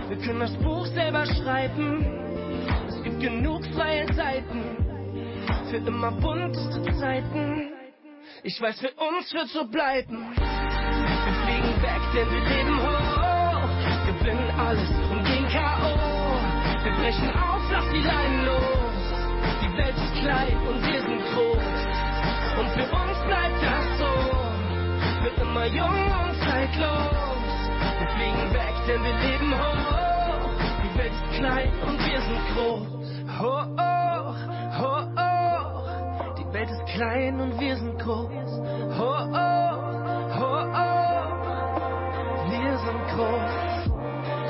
Wir 0.09 0.17
können 0.17 0.39
das 0.39 0.53
Buch 0.57 0.85
selber 0.87 1.25
schreiben. 1.25 2.05
Es 2.87 3.01
gibt 3.03 3.19
genug 3.21 3.65
freie 3.75 4.11
Seiten 4.13 4.77
für 5.69 5.77
immer 5.77 6.11
bunteste 6.11 6.83
Zeiten. 6.97 7.76
Ich 8.47 8.61
weiß, 8.61 8.79
für 8.79 8.91
uns 8.91 9.33
wird 9.33 9.49
so 9.49 9.67
bleiben. 9.67 10.31
Wir 10.33 11.33
fliegen 11.43 11.81
weg, 11.83 12.01
denn 12.15 12.31
wir 12.31 12.39
leben 12.47 12.79
hoch. 12.79 13.67
Gewinnen 14.07 14.49
alles 14.57 14.89
und 15.11 15.21
gehen 15.25 15.45
K.O. 15.49 15.91
Wir 16.81 16.93
brechen 16.93 17.29
auf, 17.35 17.61
lass 17.69 17.83
die 17.91 17.99
Leinen 17.99 18.45
los. 18.45 19.03
Die 19.61 19.77
Welt 19.77 19.97
ist 19.97 20.13
klein 20.23 20.57
und 20.65 20.79
wir 20.79 21.01
sind 21.01 21.23
groß. 21.35 21.67
Und 22.59 22.69
für 22.71 22.87
uns 22.87 23.17
bleibt 23.27 23.59
das 23.67 23.85
so. 23.99 24.13
Für 25.23 25.41
immer 25.41 25.65
jung 25.65 25.99
und 26.23 26.39
zeitlos. 26.47 27.51
Wir 27.99 28.07
fliegen 28.15 28.53
weg, 28.53 28.75
denn 28.87 29.03
wir 29.03 29.17
leben 29.27 29.59
hoch. 29.59 30.51
Die 30.83 30.97
Welt 30.97 31.11
ist 31.11 31.35
klein 31.35 31.69
und 31.85 31.99
wir 31.99 32.21
sind 32.21 32.41
groß. 32.55 33.41
Hoch, 33.41 33.67
hoch, 33.75 34.06
klein 36.97 37.39
und 37.39 37.59
wir 37.59 37.75
sind 37.75 37.99
groß. 37.99 38.27
Oh, 38.97 39.03
oh, 39.03 39.73
oh, 40.41 40.63
oh. 40.73 41.27
Wir 42.49 42.73
sind 42.85 43.03
groß. 43.13 43.55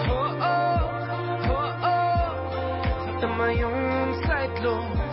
Oh, 0.08 0.30
oh, 0.40 0.80
oh, 1.52 1.72
oh. 1.84 2.30
Sind 3.04 3.20
immer 3.24 3.52
jung 3.52 3.92
und 4.04 4.14
zeitlos. 4.26 5.12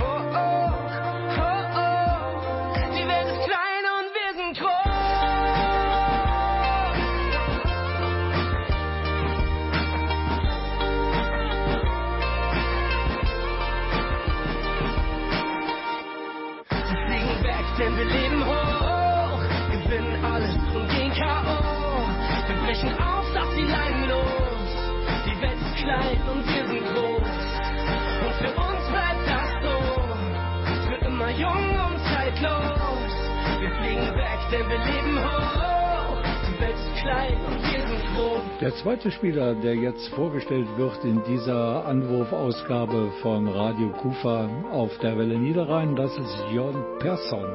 Oh, 0.00 0.20
oh, 0.32 0.70
oh, 0.72 0.89
Der 38.60 38.74
zweite 38.74 39.10
Spieler, 39.10 39.54
der 39.54 39.74
jetzt 39.74 40.08
vorgestellt 40.08 40.68
wird 40.76 41.02
in 41.02 41.22
dieser 41.24 41.86
Anwurfausgabe 41.86 43.10
von 43.22 43.48
Radio 43.48 43.88
Kufa 43.88 44.50
auf 44.70 44.98
der 44.98 45.16
Welle 45.16 45.38
Niederrhein, 45.38 45.96
das 45.96 46.14
ist 46.18 46.44
Jon 46.52 46.74
Persson. 46.98 47.48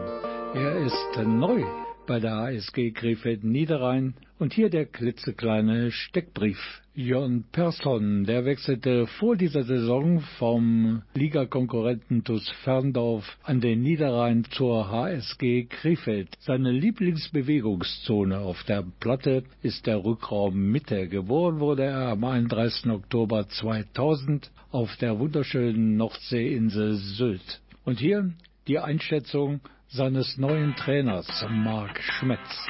Er 0.56 0.78
ist 0.78 1.20
neu 1.24 1.64
bei 2.06 2.20
der 2.20 2.34
ASG 2.34 2.92
Krefeld 2.92 3.44
Niederrhein 3.44 4.14
und 4.38 4.54
hier 4.54 4.70
der 4.70 4.86
klitzekleine 4.86 5.92
Steckbrief. 5.92 6.60
Jon 6.94 7.44
Persson, 7.52 8.24
der 8.24 8.46
wechselte 8.46 9.08
vor 9.08 9.36
dieser 9.36 9.64
Saison 9.64 10.22
vom 10.38 11.02
Ligakonkurrenten 11.14 12.24
TuS 12.24 12.50
Ferndorf 12.64 13.26
an 13.44 13.60
den 13.60 13.82
Niederrhein 13.82 14.46
zur 14.52 14.90
HSG 14.90 15.66
Krefeld. 15.66 16.30
Seine 16.40 16.72
Lieblingsbewegungszone 16.72 18.40
auf 18.40 18.64
der 18.64 18.86
Platte 19.00 19.44
ist 19.62 19.88
der 19.88 20.04
Rückraum 20.04 20.72
Mitte. 20.72 21.08
Geboren 21.08 21.60
wurde 21.60 21.84
er 21.84 22.10
am 22.10 22.24
31. 22.24 22.92
Oktober 22.92 23.48
2000 23.48 24.52
auf 24.72 24.96
der 24.98 25.20
wunderschönen 25.20 25.98
Nordseeinsel 25.98 26.94
Sylt. 26.96 27.62
Und 27.84 28.00
hier 28.00 28.32
die 28.68 28.80
Einschätzung 28.80 29.60
seines 29.96 30.38
neuen 30.38 30.76
Trainers 30.76 31.26
Marc 31.50 32.02
Schmetz. 32.02 32.68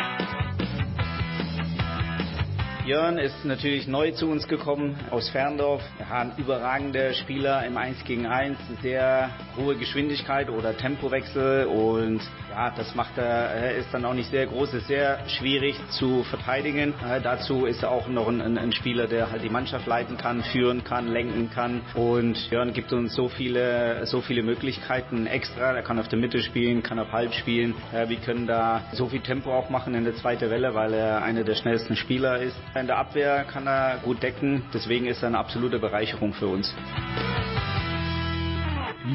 Jörn 2.86 3.18
ist 3.18 3.44
natürlich 3.46 3.88
neu 3.88 4.12
zu 4.12 4.30
uns 4.30 4.48
gekommen 4.48 4.96
aus 5.10 5.28
Ferndorf. 5.30 5.82
Wir 5.98 6.08
haben 6.08 6.34
überragende 6.38 7.16
Spieler 7.16 7.66
im 7.66 7.78
1 7.78 8.04
gegen 8.04 8.28
1, 8.28 8.60
sehr 8.84 9.32
hohe 9.58 9.76
Geschwindigkeit 9.76 10.52
oder 10.52 10.78
Tempowechsel 10.78 11.66
und 11.66 12.22
ja, 12.52 12.70
das 12.70 12.94
macht 12.94 13.18
er, 13.18 13.76
ist 13.76 13.92
dann 13.92 14.06
auch 14.06 14.14
nicht 14.14 14.30
sehr 14.30 14.46
groß, 14.46 14.76
ist 14.76 14.88
sehr 14.88 15.28
schwierig 15.28 15.76
zu 15.90 16.24
verteidigen. 16.26 16.94
Äh, 17.04 17.22
dazu 17.22 17.66
ist 17.66 17.82
er 17.82 17.90
auch 17.90 18.08
noch 18.08 18.28
ein, 18.28 18.40
ein, 18.40 18.58
ein, 18.60 18.72
Spieler, 18.72 19.08
der 19.08 19.32
halt 19.32 19.44
die 19.44 19.50
Mannschaft 19.50 19.88
leiten 19.88 20.18
kann, 20.18 20.44
führen 20.44 20.84
kann, 20.84 21.08
lenken 21.08 21.50
kann 21.50 21.82
und 21.96 22.38
Jörn 22.52 22.72
gibt 22.72 22.94
uns 22.94 23.16
so 23.16 23.30
viele, 23.30 24.06
so 24.06 24.22
viele 24.22 24.44
Möglichkeiten 24.44 25.26
extra. 25.26 25.76
Er 25.76 25.82
kann 25.82 25.98
auf 25.98 26.08
der 26.08 26.20
Mitte 26.20 26.40
spielen, 26.40 26.84
kann 26.84 27.00
auf 27.00 27.12
halb 27.12 27.34
spielen. 27.34 27.74
Äh, 27.92 28.10
wir 28.10 28.18
können 28.18 28.46
da 28.46 28.84
so 28.94 29.08
viel 29.08 29.22
Tempo 29.22 29.52
auch 29.52 29.72
machen 29.72 29.96
in 29.96 30.04
der 30.04 30.16
zweiten 30.16 30.52
Welle, 30.52 30.76
weil 30.76 30.94
er 30.94 31.24
einer 31.24 31.44
der 31.44 31.56
schnellsten 31.56 31.96
Spieler 31.96 32.42
ist. 32.42 32.56
In 32.76 32.88
der 32.88 32.98
Abwehr 32.98 33.46
kann 33.46 33.68
er 33.68 34.00
gut 34.04 34.22
decken, 34.22 34.64
deswegen 34.74 35.06
ist 35.06 35.24
er 35.24 35.30
eine 35.30 35.38
absolute 35.38 35.80
Bereicherung 35.80 36.34
für 36.34 36.48
uns. 36.48 36.76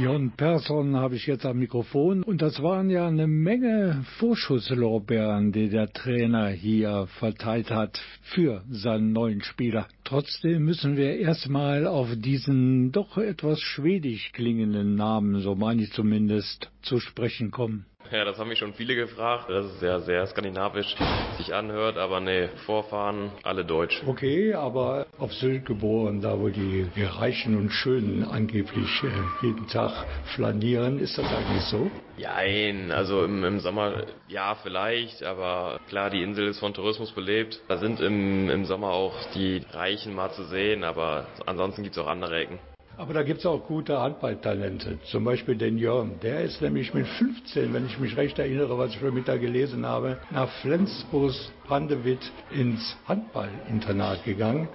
Jon 0.01 0.31
Persson 0.31 0.97
habe 0.97 1.17
ich 1.17 1.27
jetzt 1.27 1.45
am 1.45 1.59
Mikrofon 1.59 2.23
und 2.23 2.41
das 2.41 2.63
waren 2.63 2.89
ja 2.89 3.07
eine 3.07 3.27
Menge 3.27 4.03
Vorschusslorbeeren, 4.19 5.53
die 5.53 5.69
der 5.69 5.93
Trainer 5.93 6.49
hier 6.49 7.07
verteilt 7.19 7.71
hat 7.71 8.01
für 8.23 8.63
seinen 8.71 9.13
neuen 9.13 9.43
Spieler. 9.43 9.89
Trotzdem 10.05 10.65
müssen 10.65 10.97
wir 10.97 11.19
erstmal 11.19 11.87
auf 11.87 12.09
diesen 12.17 12.93
doch 12.93 13.19
etwas 13.19 13.61
schwedisch 13.61 14.33
klingenden 14.33 14.95
Namen, 14.95 15.41
so 15.41 15.55
meine 15.55 15.83
ich 15.83 15.93
zumindest, 15.93 16.71
zu 16.81 16.99
sprechen 16.99 17.51
kommen. 17.51 17.85
Ja, 18.11 18.25
das 18.25 18.39
haben 18.39 18.49
mich 18.49 18.59
schon 18.59 18.75
viele 18.75 18.97
gefragt. 18.97 19.45
Das 19.49 19.67
ist 19.67 19.83
ja 19.83 20.01
sehr 20.01 20.27
skandinavisch 20.27 20.97
sich 21.37 21.55
anhört, 21.55 21.97
aber 21.97 22.21
nee, 22.21 22.49
Vorfahren 22.67 23.31
alle 23.45 23.65
deutsch. 23.65 24.03
Okay, 24.05 24.53
aber 24.53 25.07
auf 25.19 25.33
Sylt 25.33 25.65
geboren, 25.65 26.21
da 26.21 26.39
wo 26.39 26.49
die, 26.49 26.89
die 26.97 27.05
Reichen 27.05 27.57
und 27.57 27.71
Schönen 27.71 28.25
angeblich 28.25 29.05
äh, 29.05 29.47
jeden 29.47 29.69
Tag 29.69 30.07
flanieren, 30.35 30.99
ist 30.99 31.17
das 31.19 31.27
eigentlich 31.27 31.63
so? 31.65 31.89
Jein, 32.17 32.91
also 32.91 33.25
im, 33.25 33.45
im 33.45 33.61
Sommer 33.61 34.05
ja 34.27 34.57
vielleicht, 34.57 35.23
aber 35.23 35.79
klar, 35.89 36.11
die 36.11 36.23
Insel 36.23 36.49
ist 36.49 36.59
von 36.59 36.75
Tourismus 36.75 37.13
belebt. 37.13 37.61
Da 37.69 37.79
sind 37.79 38.01
im, 38.01 38.51
im 38.51 38.65
Sommer 38.65 38.89
auch 38.89 39.15
die 39.35 39.63
Reichen 39.73 40.15
mal 40.15 40.33
zu 40.33 40.45
sehen, 40.45 40.83
aber 40.83 41.27
ansonsten 41.47 41.85
gibt's 41.85 41.99
auch 41.99 42.09
andere 42.09 42.41
Ecken. 42.41 42.59
Aber 43.01 43.15
da 43.15 43.23
gibt 43.23 43.39
es 43.41 43.47
auch 43.47 43.67
gute 43.67 43.99
Handballtalente. 43.99 44.99
Zum 45.05 45.25
Beispiel 45.25 45.57
den 45.57 45.79
Jörn. 45.79 46.21
Der 46.23 46.43
ist 46.43 46.61
nämlich 46.61 46.93
mit 46.93 47.07
15, 47.07 47.73
wenn 47.73 47.87
ich 47.87 47.99
mich 47.99 48.15
recht 48.15 48.39
erinnere, 48.39 48.77
was 48.77 48.91
ich 48.91 48.99
für 48.99 49.11
Mittag 49.11 49.41
gelesen 49.41 49.87
habe, 49.87 50.19
nach 50.31 50.51
Flensburg 50.61 51.33
Handewitt 51.71 52.31
ins 52.51 52.97
Handballinternat 53.07 54.25
gegangen, 54.25 54.69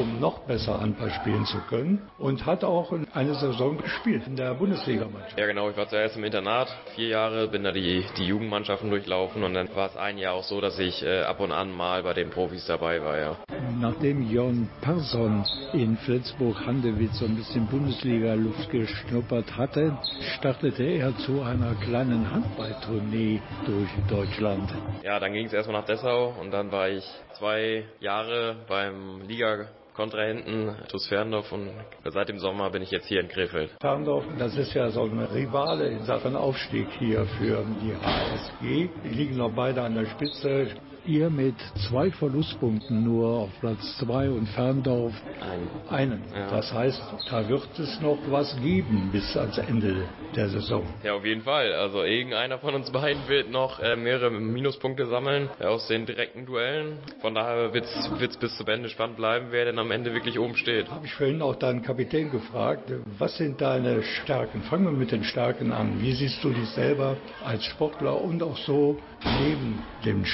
um 0.00 0.20
noch 0.20 0.46
besser 0.46 0.80
Handball 0.80 1.10
spielen 1.10 1.44
zu 1.46 1.58
können. 1.62 2.08
Und 2.18 2.46
hat 2.46 2.62
auch 2.62 2.92
eine 3.12 3.34
Saison 3.34 3.78
gespielt 3.78 4.26
in 4.26 4.36
der 4.36 4.54
Bundesligamannschaft. 4.54 5.38
Ja 5.38 5.46
genau, 5.46 5.70
ich 5.70 5.76
war 5.76 5.88
zuerst 5.88 6.16
im 6.16 6.24
Internat, 6.24 6.68
vier 6.94 7.08
Jahre, 7.08 7.48
bin 7.48 7.64
da 7.64 7.72
die, 7.72 8.04
die 8.16 8.24
Jugendmannschaften 8.24 8.90
durchlaufen 8.90 9.42
und 9.42 9.54
dann 9.54 9.74
war 9.74 9.88
es 9.88 9.96
ein 9.96 10.18
Jahr 10.18 10.34
auch 10.34 10.44
so, 10.44 10.60
dass 10.60 10.78
ich 10.78 11.02
äh, 11.02 11.22
ab 11.22 11.40
und 11.40 11.52
an 11.52 11.72
mal 11.72 12.02
bei 12.02 12.12
den 12.12 12.30
Profis 12.30 12.66
dabei 12.66 13.02
war, 13.02 13.18
ja. 13.18 13.36
Nachdem 13.80 14.22
Jörn 14.30 14.68
Persson 14.80 15.44
in 15.72 15.96
Flensburg-Handewitt 15.96 17.14
so 17.14 17.24
ein 17.24 17.36
bisschen 17.36 17.66
Bundesliga-Luft 17.66 18.70
geschnuppert 18.70 19.56
hatte, 19.56 19.96
startete 20.36 20.84
er 20.84 21.16
zu 21.18 21.42
einer 21.42 21.74
kleinen 21.76 22.30
Handballtournee 22.30 23.40
durch 23.66 23.90
Deutschland. 24.08 24.70
Ja, 25.02 25.18
dann 25.18 25.32
ging 25.32 25.46
es 25.46 25.52
erstmal 25.52 25.80
nach 25.80 25.86
Dessau 25.86 26.34
und 26.42 26.50
dann 26.50 26.72
war 26.72 26.88
ich 26.88 27.04
zwei 27.38 27.84
Jahre 28.00 28.56
beim 28.66 29.22
Liga 29.22 29.68
Kontrahenten 29.94 30.74
TuS 30.88 31.06
Ferndorf 31.06 31.52
und 31.52 31.70
seit 32.04 32.28
dem 32.28 32.38
Sommer 32.38 32.70
bin 32.70 32.82
ich 32.82 32.90
jetzt 32.90 33.06
hier 33.06 33.20
in 33.20 33.28
Krefeld. 33.28 33.70
Ferndorf, 33.80 34.24
das 34.38 34.56
ist 34.56 34.74
ja 34.74 34.90
so 34.90 35.04
ein 35.04 35.20
Rivale 35.20 35.86
in 35.86 36.02
Sachen 36.04 36.34
Aufstieg 36.34 36.88
hier 36.98 37.26
für 37.38 37.64
die 37.80 37.94
HSG. 37.94 38.88
Die 39.04 39.08
liegen 39.08 39.36
noch 39.36 39.52
beide 39.54 39.82
an 39.82 39.94
der 39.94 40.06
Spitze. 40.06 40.68
Ihr 41.04 41.30
mit 41.30 41.56
zwei 41.88 42.12
Verlustpunkten 42.12 43.02
nur 43.02 43.26
auf 43.26 43.50
Platz 43.58 43.98
zwei 43.98 44.30
und 44.30 44.46
Ferndorf 44.50 45.12
Ein. 45.40 45.68
einen. 45.90 46.22
Ja. 46.32 46.48
Das 46.48 46.72
heißt, 46.72 47.02
da 47.28 47.48
wird 47.48 47.76
es 47.76 48.00
noch 48.00 48.18
was 48.28 48.56
geben 48.62 49.10
bis 49.10 49.36
ans 49.36 49.58
Ende 49.58 50.04
der 50.36 50.48
Saison. 50.48 50.84
Ja, 51.02 51.14
auf 51.14 51.24
jeden 51.24 51.42
Fall. 51.42 51.72
Also 51.72 52.04
irgendeiner 52.04 52.58
von 52.58 52.74
uns 52.74 52.90
beiden 52.92 53.26
wird 53.26 53.50
noch 53.50 53.80
äh, 53.80 53.96
mehrere 53.96 54.30
Minuspunkte 54.30 55.06
sammeln 55.06 55.48
äh, 55.58 55.64
aus 55.64 55.88
den 55.88 56.06
direkten 56.06 56.46
Duellen. 56.46 56.98
Von 57.20 57.34
daher 57.34 57.74
wird 57.74 57.84
es 57.84 58.38
bis 58.38 58.56
zum 58.56 58.68
Ende 58.68 58.88
spannend 58.88 59.16
bleiben, 59.16 59.46
wer 59.50 59.64
denn 59.64 59.80
am 59.80 59.90
Ende 59.90 60.14
wirklich 60.14 60.38
oben 60.38 60.56
steht. 60.56 60.88
Habe 60.88 61.06
ich 61.06 61.14
vorhin 61.14 61.42
auch 61.42 61.56
deinen 61.56 61.82
Kapitän 61.82 62.30
gefragt, 62.30 62.92
was 63.18 63.36
sind 63.38 63.60
deine 63.60 64.04
Stärken? 64.04 64.62
Fangen 64.62 64.84
wir 64.84 64.92
mit 64.92 65.10
den 65.10 65.24
Stärken 65.24 65.72
an. 65.72 66.00
Wie 66.00 66.12
siehst 66.12 66.44
du 66.44 66.50
dich 66.50 66.68
selber 66.68 67.16
als 67.44 67.64
Sportler 67.64 68.20
und 68.20 68.40
auch 68.42 68.56
so 68.56 68.98
neben 69.24 69.82
dem 70.04 70.24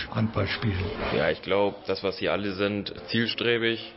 Handballspielen? 0.58 1.16
Ja, 1.16 1.30
ich 1.30 1.42
glaube, 1.42 1.76
das, 1.86 2.02
was 2.02 2.18
hier 2.18 2.32
alle 2.32 2.52
sind, 2.52 2.92
zielstrebig. 3.08 3.92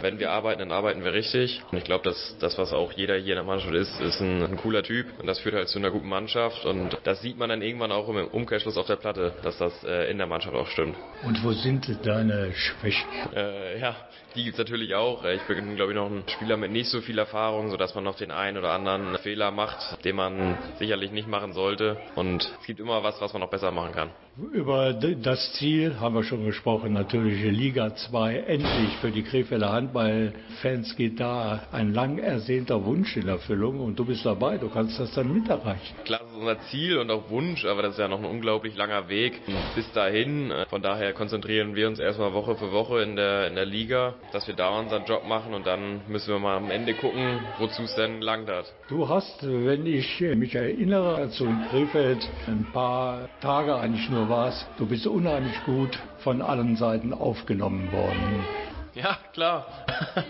Wenn 0.00 0.18
wir 0.18 0.32
arbeiten, 0.32 0.60
dann 0.60 0.72
arbeiten 0.72 1.04
wir 1.04 1.12
richtig. 1.12 1.62
Und 1.70 1.78
ich 1.78 1.84
glaube, 1.84 2.04
dass 2.04 2.36
das, 2.40 2.58
was 2.58 2.72
auch 2.72 2.92
jeder 2.92 3.16
hier 3.16 3.32
in 3.32 3.36
der 3.36 3.44
Mannschaft 3.44 3.74
ist, 3.74 4.00
ist 4.00 4.20
ein, 4.20 4.42
ein 4.42 4.56
cooler 4.56 4.82
Typ. 4.82 5.06
Und 5.18 5.26
das 5.26 5.38
führt 5.38 5.54
halt 5.54 5.68
zu 5.68 5.78
einer 5.78 5.90
guten 5.90 6.08
Mannschaft. 6.08 6.64
Und 6.64 6.98
das 7.04 7.22
sieht 7.22 7.38
man 7.38 7.48
dann 7.48 7.62
irgendwann 7.62 7.92
auch 7.92 8.08
im 8.08 8.26
Umkehrschluss 8.28 8.76
auf 8.76 8.86
der 8.86 8.96
Platte, 8.96 9.34
dass 9.42 9.58
das 9.58 9.84
äh, 9.84 10.10
in 10.10 10.18
der 10.18 10.26
Mannschaft 10.26 10.54
auch 10.54 10.68
stimmt. 10.68 10.96
Und 11.22 11.42
wo 11.42 11.52
sind 11.52 11.88
deine 12.04 12.52
Schwächen? 12.54 13.08
Äh, 13.34 13.80
ja, 13.80 13.96
die 14.34 14.44
gibt's 14.44 14.58
natürlich 14.58 14.94
auch. 14.94 15.24
Ich 15.24 15.42
bin, 15.42 15.76
glaube 15.76 15.92
ich, 15.92 15.96
noch 15.96 16.10
ein 16.10 16.24
Spieler 16.28 16.56
mit 16.56 16.70
nicht 16.70 16.90
so 16.90 17.00
viel 17.00 17.18
Erfahrung, 17.18 17.70
sodass 17.70 17.94
man 17.94 18.04
noch 18.04 18.16
den 18.16 18.30
einen 18.30 18.58
oder 18.58 18.72
anderen 18.72 19.16
Fehler 19.18 19.50
macht, 19.50 20.04
den 20.04 20.16
man 20.16 20.58
sicherlich 20.78 21.12
nicht 21.12 21.28
machen 21.28 21.52
sollte. 21.52 21.96
Und 22.14 22.42
es 22.60 22.66
gibt 22.66 22.80
immer 22.80 23.02
was, 23.02 23.20
was 23.20 23.32
man 23.32 23.40
noch 23.40 23.50
besser 23.50 23.70
machen 23.70 23.92
kann. 23.92 24.10
Über 24.36 24.92
das 24.92 25.52
Ziel 25.52 26.00
haben 26.00 26.16
wir 26.16 26.24
schon 26.24 26.44
gesprochen, 26.44 26.92
natürlich 26.92 27.40
Liga 27.44 27.94
2. 27.94 28.38
Endlich 28.38 28.96
für 28.96 29.12
die 29.12 29.22
Krefelder 29.22 29.70
Handballfans 29.70 30.96
geht 30.96 31.20
da 31.20 31.68
ein 31.70 31.94
lang 31.94 32.18
ersehnter 32.18 32.84
Wunsch 32.84 33.16
in 33.16 33.28
Erfüllung 33.28 33.78
und 33.78 33.96
du 33.96 34.04
bist 34.04 34.26
dabei, 34.26 34.58
du 34.58 34.68
kannst 34.68 34.98
das 34.98 35.14
dann 35.14 35.32
mit 35.32 35.48
erreichen. 35.48 35.94
Klar, 36.04 36.20
unser 36.34 36.60
Ziel 36.70 36.98
und 36.98 37.10
auch 37.10 37.30
Wunsch, 37.30 37.64
aber 37.64 37.82
das 37.82 37.92
ist 37.92 37.98
ja 37.98 38.08
noch 38.08 38.18
ein 38.18 38.24
unglaublich 38.24 38.76
langer 38.76 39.08
Weg 39.08 39.40
bis 39.74 39.90
dahin. 39.92 40.52
Von 40.68 40.82
daher 40.82 41.12
konzentrieren 41.12 41.74
wir 41.74 41.88
uns 41.88 41.98
erstmal 41.98 42.32
Woche 42.32 42.56
für 42.56 42.72
Woche 42.72 43.02
in 43.02 43.16
der, 43.16 43.48
in 43.48 43.54
der 43.54 43.66
Liga, 43.66 44.14
dass 44.32 44.46
wir 44.46 44.54
da 44.54 44.78
unseren 44.78 45.04
Job 45.04 45.26
machen 45.26 45.54
und 45.54 45.66
dann 45.66 46.02
müssen 46.08 46.32
wir 46.32 46.38
mal 46.38 46.56
am 46.56 46.70
Ende 46.70 46.94
gucken, 46.94 47.40
wozu 47.58 47.82
es 47.82 47.94
denn 47.94 48.20
gelangt 48.20 48.48
hat. 48.48 48.72
Du 48.88 49.08
hast, 49.08 49.42
wenn 49.42 49.86
ich 49.86 50.20
mich 50.20 50.54
erinnere, 50.54 51.28
in 51.38 51.68
Krefeld 51.70 52.28
ein 52.46 52.66
paar 52.72 53.28
Tage 53.40 53.76
eigentlich 53.76 54.08
nur 54.10 54.28
warst, 54.28 54.66
du 54.78 54.86
bist 54.86 55.06
unheimlich 55.06 55.62
gut 55.64 55.98
von 56.18 56.42
allen 56.42 56.76
Seiten 56.76 57.12
aufgenommen 57.12 57.90
worden. 57.92 58.73
Ja, 58.94 59.18
klar. 59.32 59.66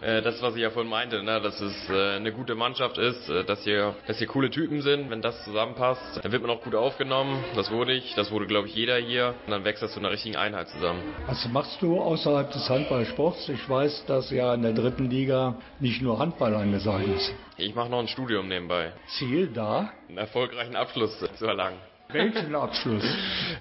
Äh, 0.00 0.22
das, 0.22 0.40
was 0.40 0.54
ich 0.54 0.62
ja 0.62 0.70
vorhin 0.70 0.88
meinte, 0.88 1.24
ne, 1.24 1.40
dass 1.40 1.60
es 1.60 1.90
äh, 1.90 2.16
eine 2.16 2.32
gute 2.32 2.54
Mannschaft 2.54 2.98
ist, 2.98 3.28
äh, 3.28 3.42
dass 3.42 3.64
hier, 3.64 3.96
dass 4.06 4.18
hier 4.18 4.28
coole 4.28 4.48
Typen 4.48 4.80
sind. 4.80 5.10
Wenn 5.10 5.22
das 5.22 5.42
zusammenpasst, 5.42 6.20
dann 6.22 6.30
wird 6.30 6.40
man 6.40 6.52
auch 6.52 6.62
gut 6.62 6.76
aufgenommen. 6.76 7.42
Das 7.56 7.68
wurde 7.72 7.94
ich, 7.94 8.14
das 8.14 8.30
wurde, 8.30 8.46
glaube 8.46 8.68
ich, 8.68 8.76
jeder 8.76 8.96
hier. 8.96 9.34
Und 9.44 9.50
dann 9.50 9.64
wächst 9.64 9.82
das 9.82 9.92
zu 9.94 9.98
einer 9.98 10.12
richtigen 10.12 10.36
Einheit 10.36 10.68
zusammen. 10.68 11.02
Was 11.26 11.48
machst 11.48 11.82
du 11.82 12.00
außerhalb 12.00 12.48
des 12.52 12.68
Handballsports? 12.68 13.48
Ich 13.48 13.68
weiß, 13.68 14.04
dass 14.06 14.30
ja 14.30 14.54
in 14.54 14.62
der 14.62 14.72
dritten 14.72 15.10
Liga 15.10 15.56
nicht 15.80 16.00
nur 16.00 16.20
Handball 16.20 16.54
angesagt 16.54 17.08
ist. 17.08 17.34
Ich 17.56 17.74
mache 17.74 17.90
noch 17.90 17.98
ein 17.98 18.08
Studium 18.08 18.46
nebenbei, 18.46 18.92
Ziel 19.18 19.48
da? 19.48 19.90
einen 20.08 20.18
erfolgreichen 20.18 20.76
Abschluss 20.76 21.18
zu 21.18 21.44
erlangen. 21.44 21.78
Welchen 22.10 22.54
Abschluss? 22.54 23.04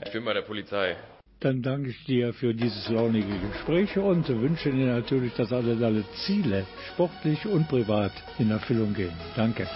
Ich 0.06 0.12
bin 0.12 0.24
bei 0.24 0.34
der 0.34 0.44
Polizei. 0.44 0.96
Dann 1.40 1.62
danke 1.62 1.90
ich 1.90 2.04
dir 2.06 2.34
für 2.34 2.54
dieses 2.54 2.90
launige 2.90 3.38
Gespräch 3.52 3.96
und 3.98 4.28
wünsche 4.28 4.72
dir 4.72 4.88
natürlich, 4.88 5.34
dass 5.36 5.54
alle 5.54 5.76
deine 5.76 6.04
Ziele 6.26 6.66
sportlich 6.94 7.46
und 7.46 7.68
privat 7.68 8.12
in 8.40 8.50
Erfüllung 8.50 8.94
gehen. 8.94 9.14
Danke. 9.36 9.68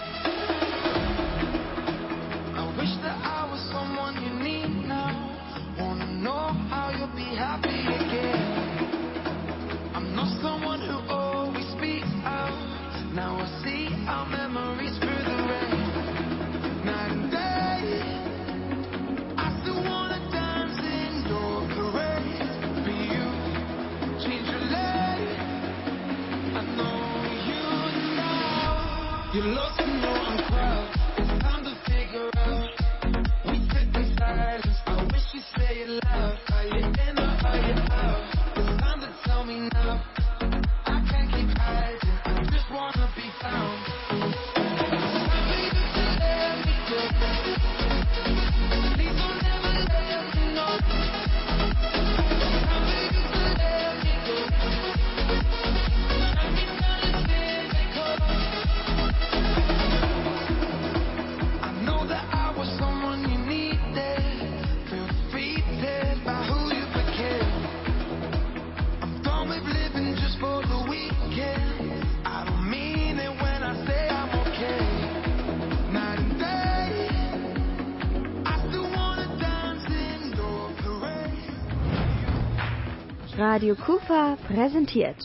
Radio 83.38 83.74
Kufa 83.74 84.36
präsentiert. 84.46 85.16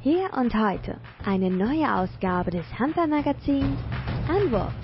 Hier 0.00 0.28
und 0.38 0.54
heute 0.54 0.98
eine 1.24 1.50
neue 1.50 1.94
Ausgabe 1.94 2.50
des 2.50 2.66
Handballmagazins 2.78 3.78
Anwurf. 4.28 4.74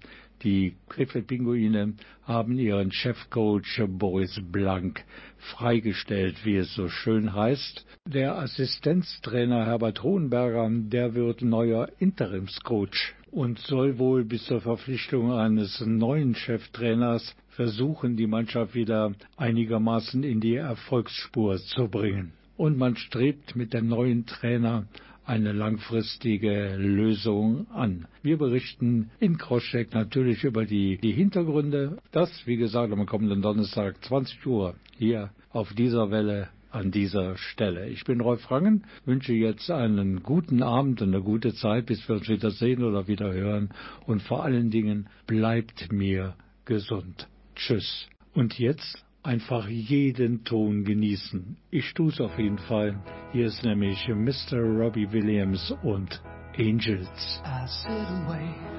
Die 0.46 0.76
Krefeld-Pinguine 0.90 1.96
haben 2.22 2.60
ihren 2.60 2.92
Chefcoach 2.92 3.82
Boris 3.88 4.40
Blank 4.52 5.04
freigestellt, 5.40 6.46
wie 6.46 6.58
es 6.58 6.72
so 6.76 6.88
schön 6.88 7.34
heißt. 7.34 7.84
Der 8.08 8.38
Assistenztrainer 8.38 9.66
Herbert 9.66 10.04
Hohenberger, 10.04 10.70
der 10.72 11.16
wird 11.16 11.42
neuer 11.42 11.90
Interimscoach 11.98 13.16
und 13.32 13.58
soll 13.58 13.98
wohl 13.98 14.24
bis 14.24 14.46
zur 14.46 14.62
Verpflichtung 14.62 15.34
eines 15.34 15.84
neuen 15.84 16.36
Cheftrainers 16.36 17.36
versuchen, 17.50 18.16
die 18.16 18.28
Mannschaft 18.28 18.76
wieder 18.76 19.16
einigermaßen 19.38 20.22
in 20.22 20.42
die 20.42 20.58
Erfolgsspur 20.58 21.58
zu 21.58 21.88
bringen. 21.88 22.34
Und 22.56 22.78
man 22.78 22.98
strebt 22.98 23.56
mit 23.56 23.74
dem 23.74 23.88
neuen 23.88 24.28
Trainer 24.28 24.86
eine 25.26 25.52
langfristige 25.52 26.76
Lösung 26.78 27.68
an. 27.72 28.08
Wir 28.22 28.38
berichten 28.38 29.10
in 29.20 29.38
Kroschek 29.38 29.94
natürlich 29.94 30.44
über 30.44 30.66
die, 30.66 30.98
die 30.98 31.12
Hintergründe. 31.12 31.98
Das, 32.12 32.30
wie 32.46 32.58
gesagt, 32.58 32.94
am 32.94 33.06
kommenden 33.06 33.42
Donnerstag 33.42 34.04
20 34.04 34.46
Uhr 34.46 34.76
hier 34.98 35.32
auf 35.52 35.74
dieser 35.74 36.12
Welle 36.12 36.50
an 36.76 36.92
dieser 36.92 37.38
Stelle. 37.38 37.88
Ich 37.88 38.04
bin 38.04 38.20
Rolf 38.20 38.52
Rangen, 38.52 38.84
wünsche 39.06 39.34
jetzt 39.34 39.72
einen 39.72 40.22
guten 40.24 40.62
Abend 40.62 41.02
und 41.02 41.14
eine 41.14 41.24
gute 41.24 41.54
Zeit, 41.54 41.86
bis 41.86 42.08
wir 42.08 42.18
uns 42.18 42.28
wieder 42.28 42.52
sehen 42.52 42.84
oder 42.84 43.08
wieder 43.08 43.34
hören. 43.34 43.70
Und 44.06 44.22
vor 44.22 44.44
allen 44.44 44.72
Dingen 44.72 45.08
bleibt 45.26 45.92
mir 45.92 46.36
gesund. 46.66 47.30
Tschüss. 47.56 48.10
Und 48.34 48.60
jetzt 48.60 49.06
einfach 49.26 49.68
jeden 49.68 50.44
Ton 50.44 50.84
genießen. 50.84 51.58
Ich 51.72 51.94
tu's 51.94 52.22
auf 52.22 52.38
jeden 52.38 52.60
Fall. 52.60 52.96
Hier 53.32 53.48
ist 53.48 53.64
nämlich 53.64 54.08
Mr. 54.08 54.60
Robbie 54.60 55.12
Williams 55.12 55.74
und 55.84 56.22
Angels. 56.58 57.42
I 57.44 57.66
sit 57.68 57.92
and 57.92 58.30
wait. 58.30 58.76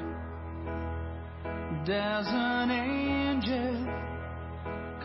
There's 1.85 2.27
an 2.29 2.71
angel 2.71 3.87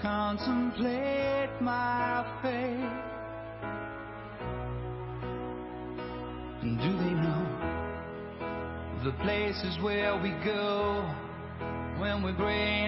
contemplate 0.01 1.61
my 1.61 2.23
fate. 2.41 3.09
Do 6.61 6.91
they 6.97 7.13
know 7.13 7.45
the 9.03 9.11
places 9.23 9.77
where 9.81 10.15
we 10.21 10.29
go 10.43 11.03
when 11.99 12.23
we're 12.23 12.33
gray 12.33 12.87